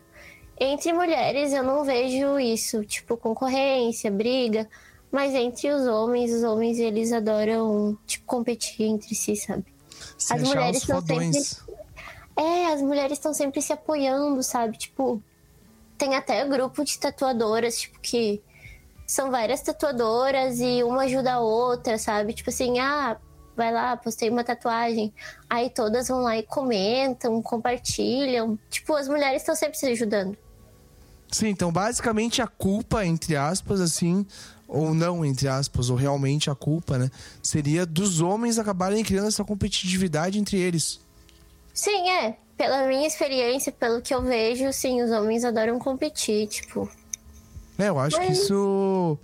Entre 0.60 0.92
mulheres 0.92 1.54
eu 1.54 1.64
não 1.64 1.86
vejo 1.86 2.38
isso, 2.38 2.84
tipo, 2.84 3.16
concorrência, 3.16 4.12
briga. 4.12 4.70
Mas 5.10 5.34
entre 5.34 5.72
os 5.72 5.88
homens, 5.88 6.34
os 6.34 6.44
homens 6.44 6.78
eles 6.78 7.14
adoram, 7.14 7.98
tipo, 8.06 8.26
competir 8.26 8.88
entre 8.88 9.16
si, 9.16 9.38
sabe? 9.38 9.64
Se 10.18 10.34
as 10.34 10.44
mulheres 10.44 10.82
estão 10.82 11.02
sempre. 11.02 11.40
É, 12.36 12.74
as 12.74 12.82
mulheres 12.82 13.14
estão 13.14 13.34
sempre 13.34 13.62
se 13.62 13.72
apoiando, 13.72 14.44
sabe? 14.44 14.78
Tipo, 14.78 15.24
tem 15.98 16.14
até 16.14 16.46
grupo 16.46 16.84
de 16.84 17.00
tatuadoras, 17.00 17.80
tipo, 17.80 17.98
que 18.02 18.44
são 19.10 19.32
várias 19.32 19.60
tatuadoras 19.64 20.60
e 20.60 20.84
uma 20.84 21.02
ajuda 21.02 21.34
a 21.34 21.40
outra, 21.40 21.98
sabe? 21.98 22.32
Tipo 22.32 22.52
assim, 22.52 22.78
ah, 22.78 23.18
vai 23.58 23.74
lá, 23.74 23.98
postei 23.98 24.30
uma 24.30 24.44
tatuagem. 24.44 25.12
Aí 25.50 25.68
todas 25.68 26.10
vão 26.10 26.22
lá 26.22 26.38
e 26.38 26.44
comentam, 26.44 27.42
compartilham. 27.42 28.56
Tipo, 28.70 28.94
as 28.94 29.08
mulheres 29.08 29.42
estão 29.42 29.56
sempre 29.56 29.80
se 29.80 29.88
ajudando. 29.88 30.38
Sim, 31.32 31.48
então 31.48 31.72
basicamente 31.72 32.40
a 32.40 32.46
culpa, 32.46 33.04
entre 33.04 33.36
aspas, 33.36 33.82
assim, 33.82 34.28
ou 34.68 34.94
não, 34.94 35.26
entre 35.26 35.48
aspas, 35.48 35.90
ou 35.90 35.96
realmente 35.96 36.52
a 36.52 36.54
culpa, 36.54 37.00
né? 37.00 37.10
Seria 37.42 37.88
dos 37.88 38.22
homens 38.22 38.60
acabarem 38.60 39.04
criando 39.04 39.30
essa 39.30 39.44
competitividade 39.44 40.38
entre 40.38 40.58
eles. 40.60 41.00
Sim, 41.74 42.12
é. 42.12 42.38
Pela 42.56 42.86
minha 42.86 43.08
experiência, 43.08 43.72
pelo 43.72 44.04
que 44.04 44.14
eu 44.14 44.22
vejo, 44.22 44.72
sim, 44.72 45.02
os 45.02 45.10
homens 45.10 45.44
adoram 45.44 45.80
competir, 45.80 46.48
tipo. 46.48 46.88
É, 47.80 47.90
eu 47.90 47.98
acho 47.98 48.20
que 48.20 48.32
isso. 48.32 49.18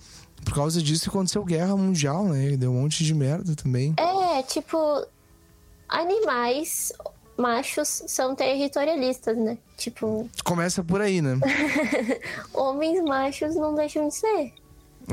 Por 0.43 0.53
causa 0.53 0.81
disso 0.81 1.09
aconteceu 1.09 1.43
guerra 1.43 1.75
mundial, 1.75 2.23
né? 2.25 2.55
Deu 2.55 2.71
um 2.71 2.81
monte 2.81 3.03
de 3.03 3.13
merda 3.13 3.55
também. 3.55 3.93
É, 3.97 4.41
tipo. 4.43 5.05
Animais 5.87 6.91
machos 7.37 8.03
são 8.07 8.35
territorialistas, 8.35 9.37
né? 9.37 9.57
Tipo. 9.77 10.29
Começa 10.43 10.83
por 10.83 11.01
aí, 11.01 11.21
né? 11.21 11.37
Homens 12.53 13.03
machos 13.03 13.55
não 13.55 13.75
deixam 13.75 14.07
de 14.07 14.15
ser. 14.15 14.53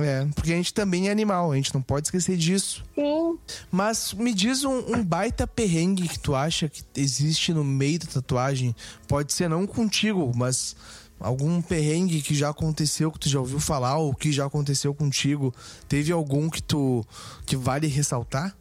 É, 0.00 0.26
porque 0.34 0.52
a 0.52 0.56
gente 0.56 0.72
também 0.72 1.08
é 1.08 1.10
animal, 1.10 1.52
a 1.52 1.56
gente 1.56 1.74
não 1.74 1.82
pode 1.82 2.06
esquecer 2.06 2.36
disso. 2.36 2.82
Sim. 2.94 3.38
Mas 3.70 4.14
me 4.14 4.32
diz 4.32 4.64
um, 4.64 4.78
um, 4.94 5.04
baita 5.04 5.46
perrengue 5.46 6.08
que 6.08 6.18
tu 6.18 6.34
acha 6.34 6.68
que 6.68 6.82
existe 6.96 7.52
no 7.52 7.62
meio 7.62 7.98
da 7.98 8.06
tatuagem. 8.06 8.74
Pode 9.06 9.32
ser 9.34 9.48
não 9.48 9.66
contigo, 9.66 10.32
mas 10.34 10.74
algum 11.22 11.62
perrengue 11.62 12.20
que 12.20 12.34
já 12.34 12.50
aconteceu, 12.50 13.10
que 13.10 13.18
tu 13.18 13.28
já 13.28 13.38
ouviu 13.38 13.60
falar, 13.60 13.96
ou 13.98 14.14
que 14.14 14.32
já 14.32 14.44
aconteceu 14.44 14.94
contigo. 14.94 15.54
Teve 15.88 16.12
algum 16.12 16.50
que 16.50 16.62
tu 16.62 17.04
que 17.46 17.56
vale 17.56 17.86
ressaltar? 17.86 18.56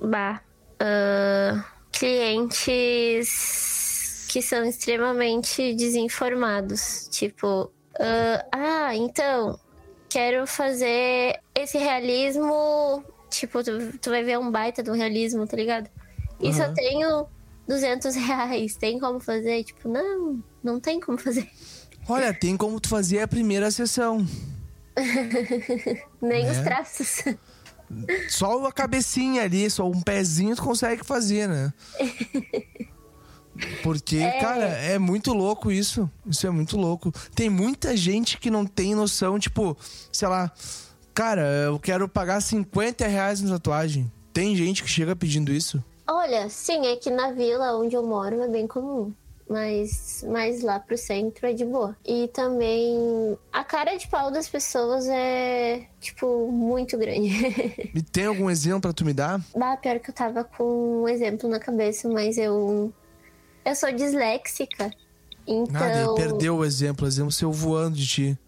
Bah. 0.00 0.40
Uh, 0.74 1.62
clientes 1.92 3.64
que 4.28 4.40
são 4.42 4.64
extremamente 4.64 5.74
desinformados. 5.74 7.08
Tipo, 7.10 7.64
uh, 7.64 8.44
ah, 8.52 8.94
então, 8.96 9.58
quero 10.08 10.46
fazer 10.46 11.40
esse 11.54 11.78
realismo. 11.78 13.04
Tipo, 13.30 13.62
tu, 13.62 13.98
tu 13.98 14.10
vai 14.10 14.22
ver 14.22 14.38
um 14.38 14.50
baita 14.50 14.82
do 14.82 14.92
realismo, 14.92 15.46
tá 15.46 15.56
ligado? 15.56 15.88
E 16.40 16.48
uhum. 16.48 16.52
só 16.52 16.72
tenho 16.72 17.26
200 17.68 18.14
reais. 18.16 18.76
Tem 18.76 18.98
como 18.98 19.20
fazer? 19.20 19.64
Tipo, 19.64 19.88
não, 19.88 20.42
não 20.62 20.80
tem 20.80 21.00
como 21.00 21.18
fazer. 21.18 21.48
Olha, 22.08 22.34
tem 22.34 22.56
como 22.56 22.78
tu 22.78 22.88
fazer 22.88 23.20
a 23.20 23.28
primeira 23.28 23.70
sessão. 23.70 24.26
Nem 26.20 26.50
os 26.50 26.58
traços. 26.58 27.24
Só 28.28 28.66
a 28.66 28.72
cabecinha 28.72 29.42
ali, 29.42 29.68
só 29.70 29.88
um 29.88 30.00
pezinho 30.00 30.54
tu 30.56 30.62
consegue 30.62 31.04
fazer, 31.04 31.48
né? 31.48 31.72
Porque, 33.82 34.16
é. 34.16 34.40
cara, 34.40 34.64
é 34.64 34.98
muito 34.98 35.32
louco 35.32 35.70
isso. 35.70 36.10
Isso 36.26 36.46
é 36.46 36.50
muito 36.50 36.76
louco. 36.76 37.12
Tem 37.34 37.48
muita 37.48 37.96
gente 37.96 38.38
que 38.38 38.50
não 38.50 38.66
tem 38.66 38.94
noção, 38.94 39.38
tipo, 39.38 39.76
sei 40.12 40.26
lá, 40.26 40.50
cara, 41.14 41.42
eu 41.64 41.78
quero 41.78 42.08
pagar 42.08 42.40
50 42.40 43.06
reais 43.06 43.40
na 43.40 43.52
tatuagem. 43.52 44.10
Tem 44.32 44.56
gente 44.56 44.82
que 44.82 44.90
chega 44.90 45.14
pedindo 45.14 45.52
isso? 45.52 45.82
Olha, 46.06 46.48
sim, 46.50 46.86
é 46.86 46.96
que 46.96 47.10
na 47.10 47.30
vila 47.32 47.76
onde 47.78 47.94
eu 47.94 48.04
moro 48.04 48.42
é 48.42 48.48
bem 48.48 48.66
comum 48.66 49.12
mas 49.48 50.24
mais 50.28 50.62
lá 50.62 50.78
pro 50.80 50.96
centro 50.96 51.46
é 51.46 51.52
de 51.52 51.64
boa. 51.64 51.96
E 52.04 52.28
também 52.28 53.38
a 53.52 53.62
cara 53.64 53.96
de 53.96 54.08
pau 54.08 54.30
das 54.30 54.48
pessoas 54.48 55.06
é, 55.08 55.86
tipo, 56.00 56.50
muito 56.50 56.96
grande. 56.96 57.30
e 57.94 58.02
tem 58.02 58.26
algum 58.26 58.50
exemplo 58.50 58.82
pra 58.82 58.92
tu 58.92 59.04
me 59.04 59.12
dar? 59.12 59.40
Bah, 59.54 59.76
pior 59.76 59.98
que 60.00 60.10
eu 60.10 60.14
tava 60.14 60.44
com 60.44 61.02
um 61.02 61.08
exemplo 61.08 61.48
na 61.48 61.60
cabeça, 61.60 62.08
mas 62.08 62.38
eu. 62.38 62.92
Eu 63.64 63.74
sou 63.74 63.92
disléxica. 63.92 64.90
Então. 65.46 65.72
Nada, 65.72 66.14
perdeu 66.14 66.56
o 66.56 66.64
exemplo, 66.64 67.04
o 67.04 67.08
exemplo 67.08 67.32
seu 67.32 67.52
voando 67.52 67.96
de 67.96 68.06
ti. 68.06 68.38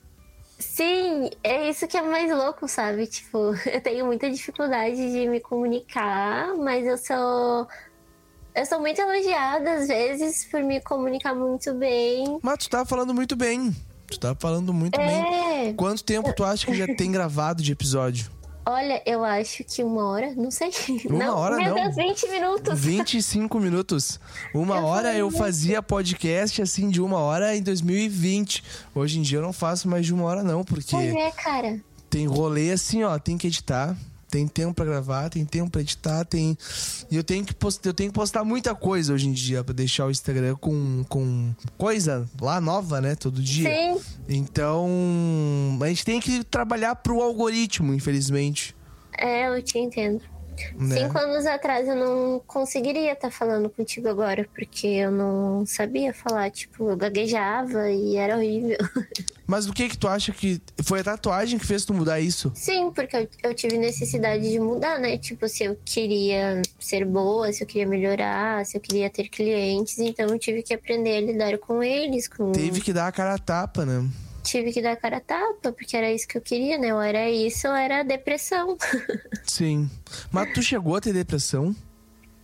Sim, 0.59 1.31
é 1.45 1.69
isso 1.69 1.87
que 1.87 1.99
é 1.99 2.03
mais 2.03 2.31
louco, 2.31 2.67
sabe? 2.67 3.07
Tipo, 3.07 3.55
eu 3.71 3.81
tenho 3.81 4.07
muita 4.07 4.31
dificuldade 4.31 4.97
de 4.97 5.29
me 5.29 5.41
comunicar, 5.41 6.55
mas 6.57 6.87
eu 6.87 6.97
sou 6.97 7.69
eu 8.57 8.65
sou 8.65 8.81
muito 8.81 8.99
elogiada 8.99 9.75
às 9.75 9.87
vezes 9.87 10.47
por 10.47 10.63
me 10.63 10.81
comunicar 10.81 11.35
muito 11.35 11.75
bem. 11.75 12.39
Mas 12.43 12.59
tu 12.59 12.71
tá 12.71 12.87
falando 12.87 13.13
muito 13.13 13.37
bem. 13.37 13.77
Tu 14.07 14.19
tá 14.19 14.35
falando 14.35 14.73
muito 14.73 14.99
é... 14.99 15.07
bem. 15.07 15.75
Quanto 15.75 16.03
tempo 16.03 16.33
tu 16.33 16.43
acha 16.43 16.65
que 16.65 16.75
já 16.75 16.87
tem 16.95 17.13
gravado 17.13 17.63
de 17.63 17.73
episódio? 17.73 18.31
Olha, 18.69 19.01
eu 19.07 19.23
acho 19.23 19.63
que 19.63 19.85
uma 19.85 20.07
hora, 20.07 20.35
não 20.35 20.51
sei. 20.51 20.71
Uma 21.05 21.19
não, 21.19 21.37
hora 21.37 21.57
meu 21.57 21.75
não. 21.75 21.83
Deus, 21.83 21.95
20 21.95 22.29
minutos. 22.31 22.81
25 22.81 23.61
minutos. 23.61 24.19
Uma 24.53 24.79
eu 24.79 24.85
hora 24.85 25.15
eu 25.15 25.31
fazia 25.31 25.83
podcast 25.83 26.63
assim 26.63 26.89
de 26.89 27.01
uma 27.01 27.19
hora 27.19 27.55
em 27.55 27.63
2020. 27.63 28.65
Hoje 28.95 29.19
em 29.19 29.23
dia 29.23 29.39
eu 29.39 29.43
não 29.43 29.53
faço 29.53 29.87
mais 29.89 30.05
de 30.05 30.15
uma 30.15 30.25
hora 30.25 30.43
não, 30.43 30.65
porque... 30.65 30.91
Pois 30.91 31.15
é, 31.15 31.31
cara. 31.31 31.79
Tem 32.09 32.27
rolê 32.27 32.73
assim, 32.73 33.05
ó, 33.05 33.19
tem 33.19 33.37
que 33.37 33.47
editar 33.47 33.97
tem 34.37 34.47
tempo 34.47 34.75
para 34.75 34.85
gravar, 34.85 35.31
tem 35.31 35.47
tempo 35.47 35.71
para 35.71 35.81
editar, 35.81 36.25
tem 36.25 36.59
e 37.11 37.17
eu 37.17 37.25
tenho 37.25 37.43
que 37.43 37.55
postar, 37.55 37.89
eu 37.89 37.95
tenho 37.95 38.11
que 38.11 38.15
postar 38.15 38.45
muita 38.45 38.75
coisa 38.75 39.15
hoje 39.15 39.27
em 39.27 39.33
dia 39.33 39.65
para 39.65 39.73
deixar 39.73 40.05
o 40.07 40.11
Instagram 40.11 40.57
com, 40.57 41.03
com 41.09 41.55
coisa 41.79 42.29
lá 42.39 42.61
nova, 42.61 43.01
né, 43.01 43.15
todo 43.15 43.41
dia. 43.43 43.71
Sim. 43.71 44.01
Então, 44.29 45.79
a 45.81 45.87
gente 45.89 46.05
tem 46.05 46.21
que 46.21 46.45
trabalhar 46.45 46.97
pro 46.97 47.23
algoritmo, 47.23 47.95
infelizmente. 47.95 48.77
É, 49.17 49.49
eu 49.49 49.63
te 49.63 49.79
entendo. 49.79 50.21
Né? 50.79 50.97
Cinco 50.97 51.19
anos 51.19 51.47
atrás 51.47 51.89
eu 51.89 51.97
não 51.97 52.41
conseguiria 52.47 53.13
estar 53.13 53.29
tá 53.29 53.31
falando 53.31 53.69
contigo 53.69 54.09
agora, 54.09 54.49
porque 54.55 54.87
eu 54.87 55.11
não 55.11 55.65
sabia 55.67 56.13
falar, 56.13 56.51
tipo, 56.51 56.91
eu 56.91 56.97
gaguejava 56.97 57.91
e 57.91 58.17
era 58.17 58.37
horrível. 58.37 58.79
Mas 59.47 59.69
o 59.69 59.73
que 59.73 59.89
que 59.89 59.97
tu 59.97 60.09
acha 60.09 60.33
que 60.33 60.61
foi 60.83 61.01
a 61.01 61.05
tatuagem 61.05 61.59
que 61.59 61.67
fez 61.67 61.85
tu 61.85 61.95
mudar 61.95 62.19
isso? 62.19 62.51
Sim, 62.55 62.91
porque 62.91 63.17
eu, 63.17 63.29
eu 63.45 63.55
tive 63.55 63.79
necessidade 63.79 64.51
de 64.51 64.59
mudar, 64.59 64.99
né? 64.99 65.17
Tipo, 65.19 65.49
se 65.49 65.63
eu 65.63 65.79
queria 65.85 66.63
ser 66.81 67.05
boa, 67.05 67.53
se 67.53 67.63
eu 67.63 67.67
queria 67.67 67.87
melhorar, 67.87 68.67
se 68.67 68.77
eu 68.77 68.81
queria 68.81 69.09
ter 69.09 69.29
clientes, 69.29 69.99
então 70.01 70.27
eu 70.27 70.39
tive 70.39 70.63
que 70.63 70.75
aprender 70.75 71.19
a 71.19 71.21
lidar 71.21 71.59
com 71.59 71.81
eles. 71.81 72.27
Com... 72.27 72.51
Teve 72.51 72.81
que 72.81 72.93
dar 72.93 73.07
a 73.07 73.13
cara 73.13 73.35
a 73.35 73.39
tapa, 73.39 73.87
né? 73.87 74.05
Tive 74.47 74.73
que 74.73 74.81
dar 74.81 74.97
cara 74.97 75.19
a 75.19 75.21
tapa, 75.21 75.73
porque 75.73 75.97
era 75.97 76.11
isso 76.13 76.27
que 76.27 76.39
eu 76.39 76.43
queria, 76.43 76.79
né? 76.79 76.95
Ou 76.95 77.01
era 77.03 77.29
isso 77.29 77.69
ou 77.69 77.75
era 77.75 78.03
depressão. 78.03 78.77
Sim. 79.45 79.91
Mas 80.31 80.53
tu 80.55 80.63
chegou 80.63 80.97
a 80.97 81.01
ter 81.01 81.13
depressão? 81.13 81.75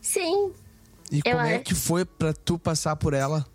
Sim. 0.00 0.52
E 1.10 1.22
como 1.22 1.40
é 1.40 1.58
que 1.58 1.74
foi 1.74 2.04
para 2.04 2.32
tu 2.32 2.58
passar 2.58 2.96
por 2.96 3.14
ela? 3.14 3.46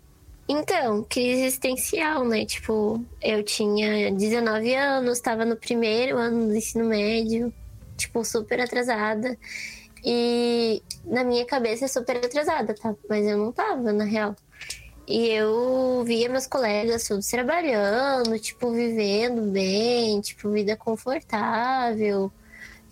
Então, 0.48 1.04
crise 1.08 1.42
existencial, 1.42 2.24
né? 2.24 2.46
Tipo, 2.46 3.04
eu 3.20 3.42
tinha 3.42 4.10
19 4.12 4.74
anos, 4.74 5.18
estava 5.18 5.44
no 5.44 5.56
primeiro 5.56 6.16
ano 6.16 6.46
do 6.46 6.56
ensino 6.56 6.86
médio, 6.86 7.52
tipo, 7.96 8.24
super 8.24 8.60
atrasada. 8.60 9.36
E 10.02 10.82
na 11.04 11.22
minha 11.24 11.44
cabeça 11.44 11.84
é 11.84 11.88
super 11.88 12.16
atrasada, 12.16 12.74
tá? 12.74 12.94
Mas 13.08 13.26
eu 13.26 13.36
não 13.36 13.52
tava, 13.52 13.92
na 13.92 14.04
real. 14.04 14.34
E 15.08 15.28
eu 15.30 16.04
via 16.04 16.28
meus 16.28 16.46
colegas 16.46 17.08
todos 17.08 17.26
trabalhando, 17.28 18.38
tipo, 18.38 18.70
vivendo 18.70 19.50
bem, 19.50 20.20
tipo, 20.20 20.50
vida 20.50 20.76
confortável. 20.76 22.30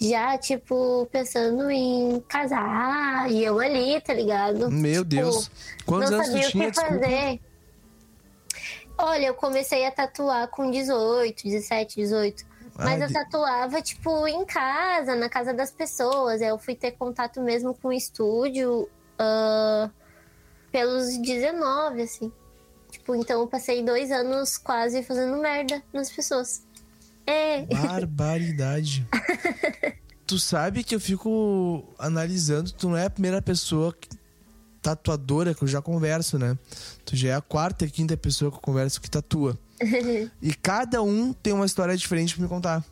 Já, 0.01 0.39
tipo, 0.39 1.07
pensando 1.13 1.71
em 1.71 2.19
casar. 2.27 3.31
E 3.31 3.45
eu 3.45 3.61
ali, 3.61 4.01
tá 4.01 4.15
ligado? 4.15 4.71
Meu 4.71 5.05
tipo, 5.05 5.05
Deus. 5.05 5.51
Quantos 5.85 6.11
não 6.11 6.17
anos 6.17 6.29
sabia 6.29 6.47
tu 6.47 6.51
tinha, 6.53 6.69
o 6.69 6.73
que 6.73 6.81
fazer. 6.81 7.41
Olha, 8.97 9.27
eu 9.27 9.35
comecei 9.35 9.85
a 9.85 9.91
tatuar 9.91 10.49
com 10.49 10.71
18, 10.71 11.45
17, 11.45 11.97
18. 11.97 12.47
Mas 12.79 13.01
eu 13.01 13.13
tatuava, 13.13 13.83
tipo, 13.83 14.27
em 14.27 14.45
casa, 14.47 15.15
na 15.15 15.29
casa 15.29 15.53
das 15.53 15.71
pessoas. 15.71 16.41
Aí 16.41 16.49
eu 16.49 16.59
fui 16.59 16.75
ter 16.75 16.93
contato 16.93 17.43
mesmo 17.43 17.75
com 17.75 17.89
o 17.89 17.93
estúdio. 17.93 18.89
Uh, 19.21 19.91
pelos 20.71 21.19
19, 21.19 22.03
assim. 22.03 22.33
Tipo, 22.91 23.15
então 23.15 23.41
eu 23.41 23.47
passei 23.47 23.85
dois 23.85 24.11
anos 24.11 24.57
quase 24.57 25.03
fazendo 25.03 25.37
merda 25.39 25.83
nas 25.93 26.11
pessoas. 26.11 26.63
É. 27.27 27.63
Barbaridade. 27.67 29.07
tu 30.27 30.39
sabe 30.39 30.83
que 30.83 30.95
eu 30.95 31.01
fico 31.01 31.85
analisando, 31.99 32.73
tu 32.73 32.89
não 32.89 32.97
é 32.97 33.07
a 33.07 33.11
primeira 33.11 33.41
pessoa 33.43 33.93
que, 33.93 34.09
tatuadora 34.81 35.55
que 35.55 35.63
eu 35.63 35.69
já 35.69 35.83
converso, 35.83 36.39
né? 36.39 36.57
Tu 37.05 37.17
já 37.17 37.31
é 37.31 37.35
a 37.35 37.41
quarta 37.41 37.85
e 37.85 37.91
quinta 37.91 38.17
pessoa 38.17 38.51
que 38.51 38.57
eu 38.57 38.61
converso 38.61 39.01
que 39.01 39.11
tatua. 39.11 39.59
e 40.41 40.55
cada 40.55 41.03
um 41.03 41.33
tem 41.33 41.53
uma 41.53 41.67
história 41.67 41.97
diferente 41.97 42.35
pra 42.35 42.43
me 42.43 42.49
contar. 42.49 42.85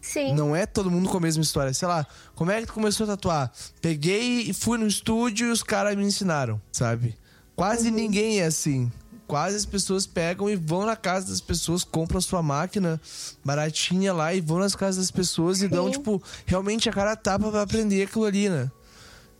Sim. 0.00 0.34
Não 0.34 0.56
é 0.56 0.64
todo 0.66 0.90
mundo 0.90 1.08
com 1.08 1.18
a 1.18 1.20
mesma 1.20 1.42
história. 1.42 1.72
Sei 1.74 1.86
lá, 1.86 2.06
como 2.34 2.50
é 2.50 2.60
que 2.60 2.66
tu 2.66 2.72
começou 2.72 3.04
a 3.04 3.08
tatuar? 3.08 3.52
Peguei 3.80 4.42
e 4.42 4.54
fui 4.54 4.78
no 4.78 4.86
estúdio 4.86 5.48
e 5.48 5.50
os 5.50 5.62
caras 5.62 5.94
me 5.96 6.04
ensinaram, 6.04 6.60
sabe? 6.72 7.16
Quase 7.54 7.88
uhum. 7.88 7.94
ninguém 7.94 8.40
é 8.40 8.46
assim. 8.46 8.90
Quase 9.26 9.56
as 9.56 9.66
pessoas 9.66 10.06
pegam 10.06 10.50
e 10.50 10.56
vão 10.56 10.84
na 10.84 10.96
casa 10.96 11.28
das 11.28 11.40
pessoas, 11.40 11.84
compram 11.84 12.18
a 12.18 12.22
sua 12.22 12.42
máquina 12.42 13.00
baratinha 13.44 14.12
lá 14.12 14.34
e 14.34 14.40
vão 14.40 14.58
nas 14.58 14.74
casas 14.74 14.96
das 14.96 15.10
pessoas 15.10 15.58
Sim. 15.58 15.66
e 15.66 15.68
dão, 15.68 15.90
tipo, 15.90 16.20
realmente 16.46 16.88
a 16.88 16.92
cara 16.92 17.14
tapa 17.14 17.48
pra 17.50 17.62
aprender 17.62 18.02
aquilo 18.02 18.24
ali, 18.24 18.48
né? 18.48 18.70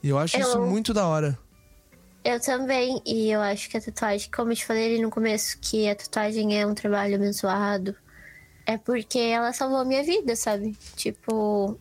E 0.03 0.09
eu 0.09 0.19
acho 0.19 0.37
eu... 0.37 0.41
isso 0.43 0.61
muito 0.61 0.95
da 0.95 1.07
hora. 1.07 1.37
Eu 2.23 2.39
também, 2.39 3.01
e 3.07 3.31
eu 3.31 3.41
acho 3.41 3.71
que 3.71 3.79
a 3.79 3.81
tatuagem, 3.81 4.31
como 4.31 4.53
eu 4.53 4.57
te 4.57 4.67
falei 4.67 4.93
ali 4.93 5.03
no 5.03 5.11
começo, 5.11 5.57
que 5.59 5.89
a 5.89 5.97
tatuagem 5.97 6.61
é 6.61 6.67
um 6.67 6.75
trabalho 6.75 7.15
abençoado, 7.15 7.97
é 8.71 8.79
porque 8.79 9.19
ela 9.19 9.53
salvou 9.53 9.79
a 9.79 9.85
minha 9.85 10.03
vida, 10.03 10.37
sabe? 10.37 10.77
Tipo, 10.97 11.79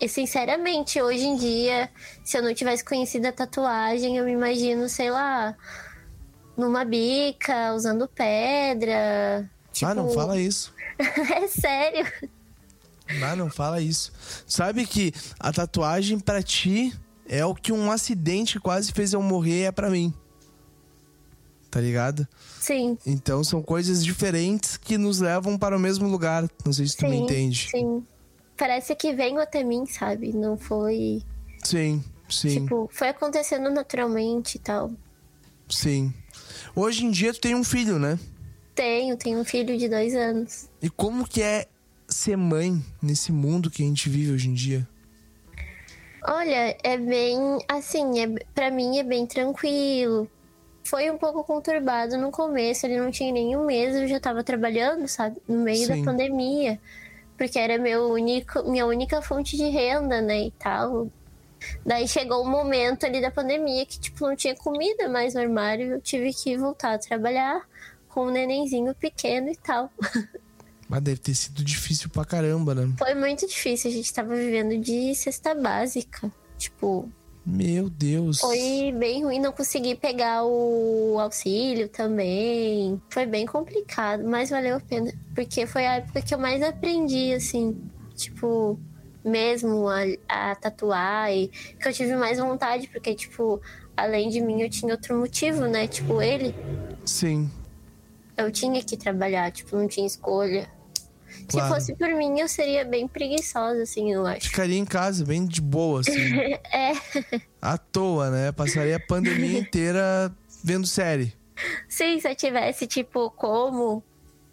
e 0.00 0.08
sinceramente, 0.08 1.00
hoje 1.00 1.24
em 1.24 1.36
dia, 1.36 1.90
se 2.22 2.36
eu 2.36 2.42
não 2.42 2.54
tivesse 2.54 2.84
conhecido 2.84 3.26
a 3.26 3.32
tatuagem, 3.32 4.16
eu 4.16 4.24
me 4.24 4.32
imagino, 4.32 4.88
sei 4.88 5.10
lá, 5.10 5.56
numa 6.56 6.84
bica, 6.84 7.72
usando 7.74 8.06
pedra. 8.08 9.48
Tipo... 9.72 9.90
Ah, 9.90 9.94
não 9.94 10.08
tipo, 10.08 10.14
fala 10.14 10.38
isso. 10.38 10.74
é 10.98 11.46
sério. 11.48 12.06
Ah, 13.22 13.34
não 13.34 13.50
fala 13.50 13.80
isso. 13.80 14.12
Sabe 14.46 14.86
que 14.86 15.12
a 15.40 15.52
tatuagem 15.52 16.18
para 16.18 16.42
ti 16.42 16.92
é 17.26 17.44
o 17.44 17.54
que 17.54 17.72
um 17.72 17.90
acidente 17.90 18.60
quase 18.60 18.92
fez 18.92 19.12
eu 19.12 19.22
morrer 19.22 19.64
é 19.64 19.72
para 19.72 19.88
mim. 19.88 20.12
Tá 21.74 21.80
ligado? 21.80 22.24
Sim. 22.60 22.96
Então 23.04 23.42
são 23.42 23.60
coisas 23.60 24.04
diferentes 24.04 24.76
que 24.76 24.96
nos 24.96 25.18
levam 25.18 25.58
para 25.58 25.76
o 25.76 25.80
mesmo 25.80 26.06
lugar. 26.08 26.48
Não 26.64 26.72
sei 26.72 26.86
se 26.86 26.92
sim, 26.92 26.98
tu 26.98 27.08
me 27.08 27.16
entende. 27.16 27.68
Sim. 27.68 28.06
Parece 28.56 28.94
que 28.94 29.12
veio 29.12 29.40
até 29.40 29.64
mim, 29.64 29.84
sabe? 29.84 30.32
Não 30.32 30.56
foi. 30.56 31.20
Sim, 31.64 32.00
sim. 32.28 32.60
Tipo, 32.60 32.88
foi 32.92 33.08
acontecendo 33.08 33.68
naturalmente 33.70 34.54
e 34.54 34.60
tal. 34.60 34.92
Sim. 35.68 36.14
Hoje 36.76 37.04
em 37.04 37.10
dia 37.10 37.34
tu 37.34 37.40
tem 37.40 37.56
um 37.56 37.64
filho, 37.64 37.98
né? 37.98 38.20
Tenho, 38.72 39.16
tenho 39.16 39.40
um 39.40 39.44
filho 39.44 39.76
de 39.76 39.88
dois 39.88 40.14
anos. 40.14 40.68
E 40.80 40.88
como 40.88 41.26
que 41.28 41.42
é 41.42 41.66
ser 42.08 42.36
mãe 42.36 42.80
nesse 43.02 43.32
mundo 43.32 43.68
que 43.68 43.82
a 43.82 43.86
gente 43.86 44.08
vive 44.08 44.30
hoje 44.30 44.48
em 44.48 44.54
dia? 44.54 44.88
Olha, 46.22 46.78
é 46.84 46.96
bem 46.96 47.36
assim, 47.68 48.20
é, 48.20 48.28
para 48.54 48.70
mim 48.70 48.96
é 48.98 49.02
bem 49.02 49.26
tranquilo. 49.26 50.30
Foi 50.84 51.10
um 51.10 51.18
pouco 51.18 51.42
conturbado 51.42 52.16
no 52.18 52.30
começo, 52.30 52.86
ele 52.86 53.00
não 53.00 53.10
tinha 53.10 53.32
nenhum 53.32 53.64
mês, 53.64 53.96
eu 53.96 54.06
já 54.06 54.20
tava 54.20 54.44
trabalhando, 54.44 55.08
sabe, 55.08 55.40
no 55.48 55.60
meio 55.60 55.86
Sim. 55.86 55.98
da 55.98 56.04
pandemia, 56.04 56.78
porque 57.36 57.58
era 57.58 57.78
meu 57.78 58.10
único, 58.10 58.62
minha 58.70 58.86
única 58.86 59.22
fonte 59.22 59.56
de 59.56 59.64
renda, 59.64 60.20
né, 60.20 60.46
e 60.46 60.50
tal. 60.52 61.08
Daí 61.84 62.06
chegou 62.06 62.42
o 62.42 62.46
um 62.46 62.50
momento 62.50 63.06
ali 63.06 63.20
da 63.22 63.30
pandemia 63.30 63.86
que 63.86 63.98
tipo 63.98 64.26
não 64.26 64.36
tinha 64.36 64.54
comida 64.54 65.08
mais 65.08 65.32
no 65.32 65.40
armário, 65.40 65.94
eu 65.94 66.00
tive 66.00 66.32
que 66.34 66.56
voltar 66.58 66.94
a 66.94 66.98
trabalhar 66.98 67.66
com 68.10 68.26
um 68.26 68.30
nenenzinho 68.30 68.94
pequeno 68.94 69.48
e 69.48 69.56
tal. 69.56 69.90
Mas 70.88 71.02
deve 71.02 71.18
ter 71.18 71.34
sido 71.34 71.64
difícil 71.64 72.10
pra 72.10 72.24
caramba, 72.24 72.74
né? 72.74 72.92
Foi 72.98 73.14
muito 73.14 73.46
difícil. 73.48 73.90
A 73.90 73.94
gente 73.94 74.12
tava 74.12 74.36
vivendo 74.36 74.78
de 74.78 75.14
cesta 75.14 75.54
básica. 75.54 76.30
Tipo. 76.58 77.10
Meu 77.46 77.90
Deus. 77.90 78.40
Foi 78.40 78.92
bem 78.98 79.24
ruim. 79.24 79.38
Não 79.38 79.52
consegui 79.52 79.94
pegar 79.94 80.44
o 80.44 81.18
auxílio 81.20 81.88
também. 81.88 83.00
Foi 83.10 83.26
bem 83.26 83.44
complicado, 83.46 84.24
mas 84.24 84.50
valeu 84.50 84.76
a 84.76 84.80
pena. 84.80 85.12
Porque 85.34 85.66
foi 85.66 85.86
a 85.86 85.96
época 85.96 86.22
que 86.22 86.34
eu 86.34 86.38
mais 86.38 86.62
aprendi, 86.62 87.34
assim. 87.34 87.76
Tipo, 88.14 88.78
mesmo 89.24 89.88
a, 89.88 90.02
a 90.28 90.54
tatuar. 90.54 91.32
E 91.32 91.48
que 91.48 91.86
eu 91.86 91.92
tive 91.92 92.16
mais 92.16 92.38
vontade, 92.38 92.88
porque, 92.88 93.14
tipo, 93.14 93.60
além 93.96 94.30
de 94.30 94.40
mim, 94.40 94.62
eu 94.62 94.70
tinha 94.70 94.92
outro 94.92 95.18
motivo, 95.18 95.66
né? 95.66 95.86
Tipo, 95.86 96.22
ele. 96.22 96.54
Sim 97.04 97.50
eu 98.36 98.50
tinha 98.50 98.82
que 98.82 98.96
trabalhar, 98.96 99.50
tipo, 99.50 99.76
não 99.76 99.86
tinha 99.86 100.06
escolha. 100.06 100.68
Claro. 101.48 101.68
Se 101.68 101.74
fosse 101.74 101.94
por 101.96 102.08
mim, 102.14 102.40
eu 102.40 102.48
seria 102.48 102.84
bem 102.84 103.06
preguiçosa, 103.06 103.82
assim, 103.82 104.12
eu 104.12 104.26
acho. 104.26 104.48
Ficaria 104.48 104.78
em 104.78 104.84
casa, 104.84 105.24
bem 105.24 105.46
de 105.46 105.60
boa, 105.60 106.00
assim. 106.00 106.34
é. 106.72 106.92
À 107.60 107.76
toa, 107.76 108.30
né? 108.30 108.52
Passaria 108.52 108.96
a 108.96 109.00
pandemia 109.00 109.58
inteira 109.60 110.34
vendo 110.62 110.86
série. 110.86 111.34
Sim, 111.88 112.18
se 112.20 112.28
eu 112.28 112.34
tivesse, 112.34 112.86
tipo, 112.86 113.30
como, 113.30 114.02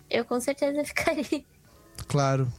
eu 0.09 0.25
com 0.25 0.39
certeza 0.39 0.83
ficaria. 0.83 1.43
Claro. 2.07 2.51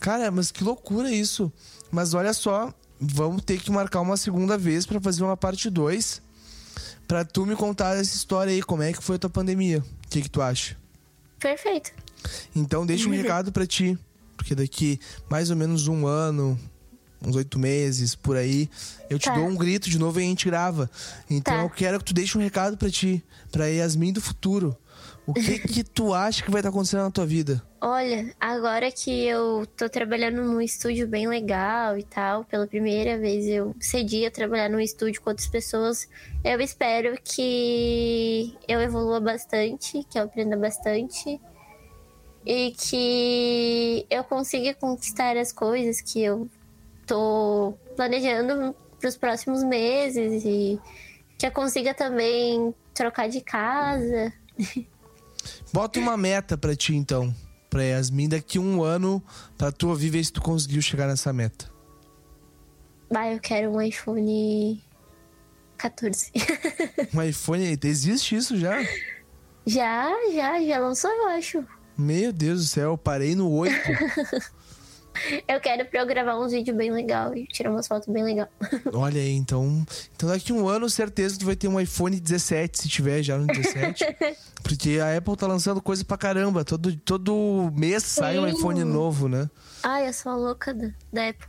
Cara, 0.00 0.30
mas 0.30 0.50
que 0.50 0.64
loucura 0.64 1.10
isso. 1.10 1.52
Mas 1.90 2.14
olha 2.14 2.32
só, 2.32 2.72
vamos 2.98 3.42
ter 3.42 3.60
que 3.60 3.70
marcar 3.70 4.00
uma 4.00 4.16
segunda 4.16 4.56
vez 4.56 4.86
para 4.86 5.00
fazer 5.00 5.22
uma 5.22 5.36
parte 5.36 5.68
2 5.68 6.22
Pra 7.10 7.24
tu 7.24 7.44
me 7.44 7.56
contar 7.56 7.96
essa 7.96 8.14
história 8.14 8.52
aí, 8.52 8.62
como 8.62 8.84
é 8.84 8.92
que 8.92 9.02
foi 9.02 9.16
a 9.16 9.18
tua 9.18 9.28
pandemia. 9.28 9.80
O 9.80 10.08
que, 10.08 10.22
que 10.22 10.30
tu 10.30 10.40
acha? 10.40 10.76
Perfeito. 11.40 11.90
Então 12.54 12.86
deixa 12.86 13.08
um 13.08 13.12
recado 13.12 13.52
para 13.52 13.66
ti. 13.66 13.98
Porque 14.36 14.54
daqui 14.54 14.98
mais 15.28 15.50
ou 15.50 15.56
menos 15.56 15.86
um 15.86 16.06
ano, 16.06 16.58
uns 17.24 17.36
oito 17.36 17.58
meses, 17.58 18.14
por 18.14 18.36
aí, 18.36 18.70
eu 19.08 19.18
te 19.18 19.26
tá. 19.26 19.34
dou 19.34 19.46
um 19.46 19.54
grito 19.54 19.90
de 19.90 19.98
novo 19.98 20.18
e 20.18 20.24
a 20.24 20.26
gente 20.26 20.46
grava. 20.46 20.90
Então 21.28 21.54
tá. 21.54 21.62
eu 21.62 21.70
quero 21.70 21.98
que 21.98 22.06
tu 22.06 22.14
deixe 22.14 22.38
um 22.38 22.40
recado 22.40 22.76
para 22.76 22.90
ti, 22.90 23.22
pra 23.52 23.66
Yasmin 23.66 24.12
do 24.12 24.20
futuro. 24.20 24.76
O 25.26 25.34
que 25.34 25.58
que 25.68 25.84
tu 25.84 26.14
acha 26.14 26.42
que 26.42 26.50
vai 26.50 26.60
estar 26.60 26.70
tá 26.70 26.74
acontecendo 26.74 27.02
na 27.02 27.10
tua 27.10 27.26
vida? 27.26 27.62
Olha, 27.80 28.34
agora 28.40 28.90
que 28.90 29.24
eu 29.26 29.66
tô 29.76 29.88
trabalhando 29.88 30.42
num 30.42 30.60
estúdio 30.60 31.06
bem 31.06 31.28
legal 31.28 31.96
e 31.96 32.02
tal, 32.02 32.44
pela 32.44 32.66
primeira 32.66 33.18
vez 33.18 33.46
eu 33.46 33.74
cedi 33.80 34.26
a 34.26 34.30
trabalhar 34.30 34.68
num 34.68 34.80
estúdio 34.80 35.20
com 35.22 35.30
outras 35.30 35.48
pessoas, 35.48 36.08
eu 36.44 36.60
espero 36.60 37.16
que 37.22 38.54
eu 38.68 38.80
evolua 38.80 39.20
bastante, 39.20 40.04
que 40.10 40.18
eu 40.18 40.24
aprenda 40.24 40.56
bastante 40.56 41.40
e 42.44 42.72
que 42.72 44.06
eu 44.10 44.24
consiga 44.24 44.74
conquistar 44.74 45.36
as 45.36 45.52
coisas 45.52 46.00
que 46.00 46.22
eu 46.22 46.48
tô 47.06 47.74
planejando 47.96 48.74
para 48.98 49.08
os 49.08 49.16
próximos 49.16 49.62
meses 49.62 50.44
e 50.44 50.80
que 51.38 51.46
eu 51.46 51.50
consiga 51.52 51.94
também 51.94 52.74
trocar 52.94 53.28
de 53.28 53.40
casa. 53.40 54.32
Bota 55.72 55.98
uma 55.98 56.16
meta 56.16 56.56
pra 56.56 56.74
ti, 56.74 56.94
então. 56.94 57.34
Pra 57.68 57.82
Yasmin, 57.82 58.28
daqui 58.28 58.58
um 58.58 58.82
ano, 58.82 59.22
pra 59.56 59.70
tu 59.70 59.88
ouvir 59.88 60.10
ver 60.10 60.24
se 60.24 60.32
tu 60.32 60.42
conseguiu 60.42 60.82
chegar 60.82 61.06
nessa 61.06 61.32
meta. 61.32 61.70
Vai, 63.08 63.34
eu 63.34 63.40
quero 63.40 63.70
um 63.70 63.80
iPhone 63.80 64.82
14. 65.78 66.32
um 67.14 67.22
iPhone? 67.22 67.78
Existe 67.82 68.36
isso 68.36 68.56
já? 68.56 68.76
Já, 69.66 70.10
já, 70.32 70.60
já 70.64 70.78
lançou, 70.78 71.10
eu 71.10 71.28
acho. 71.28 71.64
Meu 72.00 72.32
Deus 72.32 72.60
do 72.60 72.66
céu, 72.66 72.90
eu 72.92 72.98
parei 72.98 73.34
no 73.34 73.50
8. 73.50 73.74
Eu 75.46 75.60
quero 75.60 75.84
pra 75.86 76.00
eu 76.00 76.06
gravar 76.06 76.38
uns 76.38 76.52
vídeos 76.52 76.74
bem 76.76 76.90
legal 76.90 77.36
e 77.36 77.44
tirar 77.48 77.70
umas 77.70 77.86
fotos 77.86 78.08
bem 78.08 78.22
legal. 78.22 78.48
Olha 78.94 79.20
aí, 79.20 79.32
então. 79.32 79.84
Então 80.14 80.28
daqui 80.28 80.52
um 80.52 80.68
ano, 80.68 80.88
certeza 80.88 81.38
tu 81.38 81.44
vai 81.44 81.56
ter 81.56 81.68
um 81.68 81.78
iPhone 81.78 82.18
17, 82.18 82.82
se 82.82 82.88
tiver 82.88 83.20
já 83.22 83.36
no 83.36 83.46
17. 83.46 84.04
porque 84.62 84.98
a 84.98 85.16
Apple 85.18 85.36
tá 85.36 85.48
lançando 85.48 85.82
coisa 85.82 86.04
pra 86.04 86.16
caramba. 86.16 86.64
Todo, 86.64 86.96
todo 86.96 87.70
mês 87.74 88.04
Sim. 88.04 88.20
sai 88.20 88.38
um 88.38 88.46
iPhone 88.46 88.82
novo, 88.84 89.28
né? 89.28 89.50
Ai, 89.82 90.08
eu 90.08 90.12
sou 90.12 90.32
a 90.32 90.36
louca 90.36 90.72
da, 90.72 90.90
da 91.12 91.28
Apple. 91.28 91.48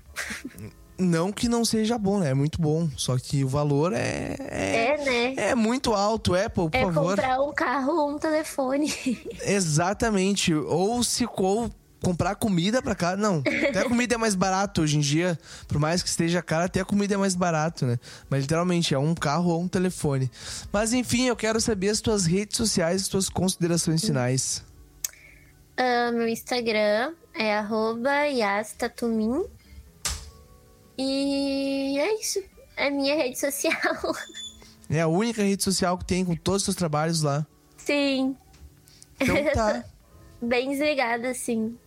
Não 1.01 1.31
que 1.31 1.49
não 1.49 1.65
seja 1.65 1.97
bom, 1.97 2.19
né? 2.19 2.29
É 2.29 2.33
muito 2.33 2.61
bom. 2.61 2.87
Só 2.95 3.17
que 3.17 3.43
o 3.43 3.47
valor 3.47 3.91
é. 3.93 4.35
É, 4.39 4.85
é 4.85 4.97
né? 4.97 5.49
É 5.49 5.55
muito 5.55 5.93
alto, 5.93 6.35
Apple, 6.35 6.69
por 6.69 6.75
é 6.75 6.85
favor. 6.85 7.13
É 7.13 7.21
comprar 7.21 7.41
um 7.41 7.53
carro 7.53 7.93
ou 7.93 8.11
um 8.11 8.19
telefone. 8.19 8.93
Exatamente. 9.43 10.53
Ou 10.53 11.03
se 11.03 11.25
ou 11.25 11.71
comprar 12.01 12.35
comida 12.35 12.81
pra 12.81 12.95
casa. 12.95 13.17
Não, 13.17 13.39
até 13.39 13.79
a 13.79 13.85
comida 13.87 14.15
é 14.15 14.17
mais 14.17 14.35
barato 14.35 14.81
hoje 14.81 14.97
em 14.97 14.99
dia. 14.99 15.37
Por 15.67 15.79
mais 15.79 16.03
que 16.03 16.09
esteja 16.09 16.41
cara, 16.41 16.65
até 16.65 16.81
a 16.81 16.85
comida 16.85 17.13
é 17.13 17.17
mais 17.17 17.35
barato, 17.35 17.85
né? 17.85 17.97
Mas 18.29 18.41
literalmente 18.43 18.93
é 18.93 18.99
um 18.99 19.15
carro 19.15 19.51
ou 19.51 19.61
um 19.61 19.67
telefone. 19.67 20.29
Mas 20.71 20.93
enfim, 20.93 21.27
eu 21.27 21.35
quero 21.35 21.61
saber 21.61 21.89
as 21.89 22.01
tuas 22.01 22.25
redes 22.25 22.57
sociais, 22.57 23.03
as 23.03 23.07
tuas 23.07 23.29
considerações 23.29 24.03
finais. 24.03 24.63
Uh, 25.79 26.13
meu 26.13 26.27
Instagram 26.27 27.13
é 27.33 28.31
yastatumin. 28.31 29.45
E 30.97 31.97
é 31.99 32.19
isso. 32.19 32.43
É 32.75 32.89
minha 32.89 33.15
rede 33.15 33.39
social. 33.39 34.15
É 34.89 35.01
a 35.01 35.07
única 35.07 35.41
rede 35.41 35.63
social 35.63 35.97
que 35.97 36.05
tem 36.05 36.25
com 36.25 36.35
todos 36.35 36.61
os 36.61 36.65
seus 36.65 36.75
trabalhos 36.75 37.21
lá. 37.21 37.45
Sim. 37.77 38.35
Então 39.19 39.35
tá. 39.53 39.85
Bem 40.41 40.69
desligada, 40.69 41.33
sim. 41.33 41.77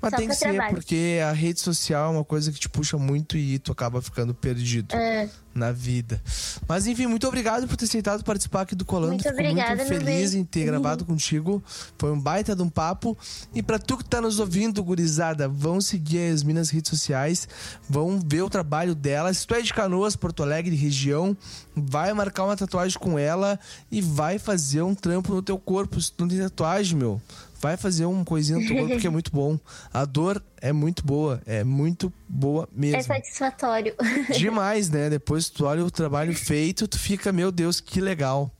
Mas 0.00 0.10
Só 0.10 0.16
tem 0.16 0.28
que 0.28 0.34
ser, 0.34 0.54
trabalho. 0.54 0.74
porque 0.74 1.20
a 1.22 1.32
rede 1.32 1.60
social 1.60 2.12
é 2.12 2.16
uma 2.16 2.24
coisa 2.24 2.50
que 2.50 2.58
te 2.58 2.68
puxa 2.68 2.96
muito 2.96 3.36
e 3.36 3.58
tu 3.58 3.72
acaba 3.72 4.00
ficando 4.00 4.34
perdido. 4.34 4.94
É 4.94 5.28
na 5.54 5.72
vida. 5.72 6.20
Mas 6.66 6.86
enfim, 6.86 7.06
muito 7.06 7.26
obrigado 7.26 7.66
por 7.66 7.76
ter 7.76 7.84
aceitado 7.84 8.24
participar 8.24 8.62
aqui 8.62 8.74
do 8.74 8.84
Colando. 8.84 9.12
Muito 9.12 9.22
Fico 9.22 9.34
obrigada, 9.34 9.76
muito 9.76 9.88
feliz 9.88 10.34
em 10.34 10.44
ter 10.44 10.60
uhum. 10.60 10.66
gravado 10.66 11.04
contigo. 11.04 11.62
Foi 11.98 12.10
um 12.12 12.20
baita 12.20 12.54
de 12.54 12.62
um 12.62 12.68
papo. 12.68 13.16
E 13.54 13.62
para 13.62 13.78
tu 13.78 13.96
que 13.98 14.04
tá 14.04 14.20
nos 14.20 14.38
ouvindo, 14.38 14.82
gurizada, 14.82 15.48
vão 15.48 15.80
seguir 15.80 16.32
as 16.32 16.42
minhas 16.42 16.70
redes 16.70 16.90
sociais, 16.90 17.48
vão 17.88 18.20
ver 18.24 18.42
o 18.42 18.50
trabalho 18.50 18.94
dela. 18.94 19.32
Se 19.34 19.46
tu 19.46 19.54
é 19.54 19.60
de 19.60 19.72
Canoas, 19.74 20.16
Porto 20.16 20.42
Alegre, 20.42 20.74
região, 20.76 21.36
vai 21.74 22.12
marcar 22.12 22.44
uma 22.44 22.56
tatuagem 22.56 22.98
com 22.98 23.18
ela 23.18 23.58
e 23.90 24.00
vai 24.00 24.38
fazer 24.38 24.82
um 24.82 24.94
trampo 24.94 25.34
no 25.34 25.42
teu 25.42 25.58
corpo. 25.58 26.00
Se 26.00 26.12
tu 26.12 26.22
não 26.22 26.28
tem 26.28 26.38
tatuagem, 26.38 26.96
meu, 26.96 27.20
vai 27.60 27.76
fazer 27.76 28.06
uma 28.06 28.24
coisinha 28.24 28.58
no 28.58 28.66
teu 28.66 28.76
corpo 28.76 28.98
que 28.98 29.06
é 29.06 29.10
muito 29.10 29.30
bom. 29.30 29.58
A 29.92 30.04
dor 30.04 30.42
é 30.60 30.72
muito 30.72 31.04
boa, 31.04 31.40
é 31.46 31.62
muito 31.62 32.12
boa 32.28 32.68
mesmo. 32.72 32.96
É 32.96 33.02
satisfatório. 33.02 33.94
Demais, 34.36 34.88
né? 34.88 35.10
Depois 35.10 35.48
tu 35.48 35.66
olha 35.66 35.84
o 35.84 35.90
trabalho 35.90 36.34
feito, 36.34 36.88
tu 36.88 36.98
fica, 36.98 37.30
meu 37.30 37.52
Deus, 37.52 37.80
que 37.80 38.00
legal. 38.00 38.50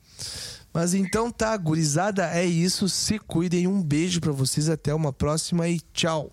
Mas 0.73 0.95
então 0.95 1.31
tá, 1.31 1.57
gurizada, 1.57 2.31
é 2.33 2.45
isso. 2.45 2.89
Se 2.89 3.19
cuidem. 3.19 3.67
Um 3.67 3.83
beijo 3.83 4.21
para 4.21 4.31
vocês. 4.31 4.69
Até 4.69 4.95
uma 4.95 5.13
próxima 5.13 5.69
e 5.69 5.81
tchau. 5.93 6.31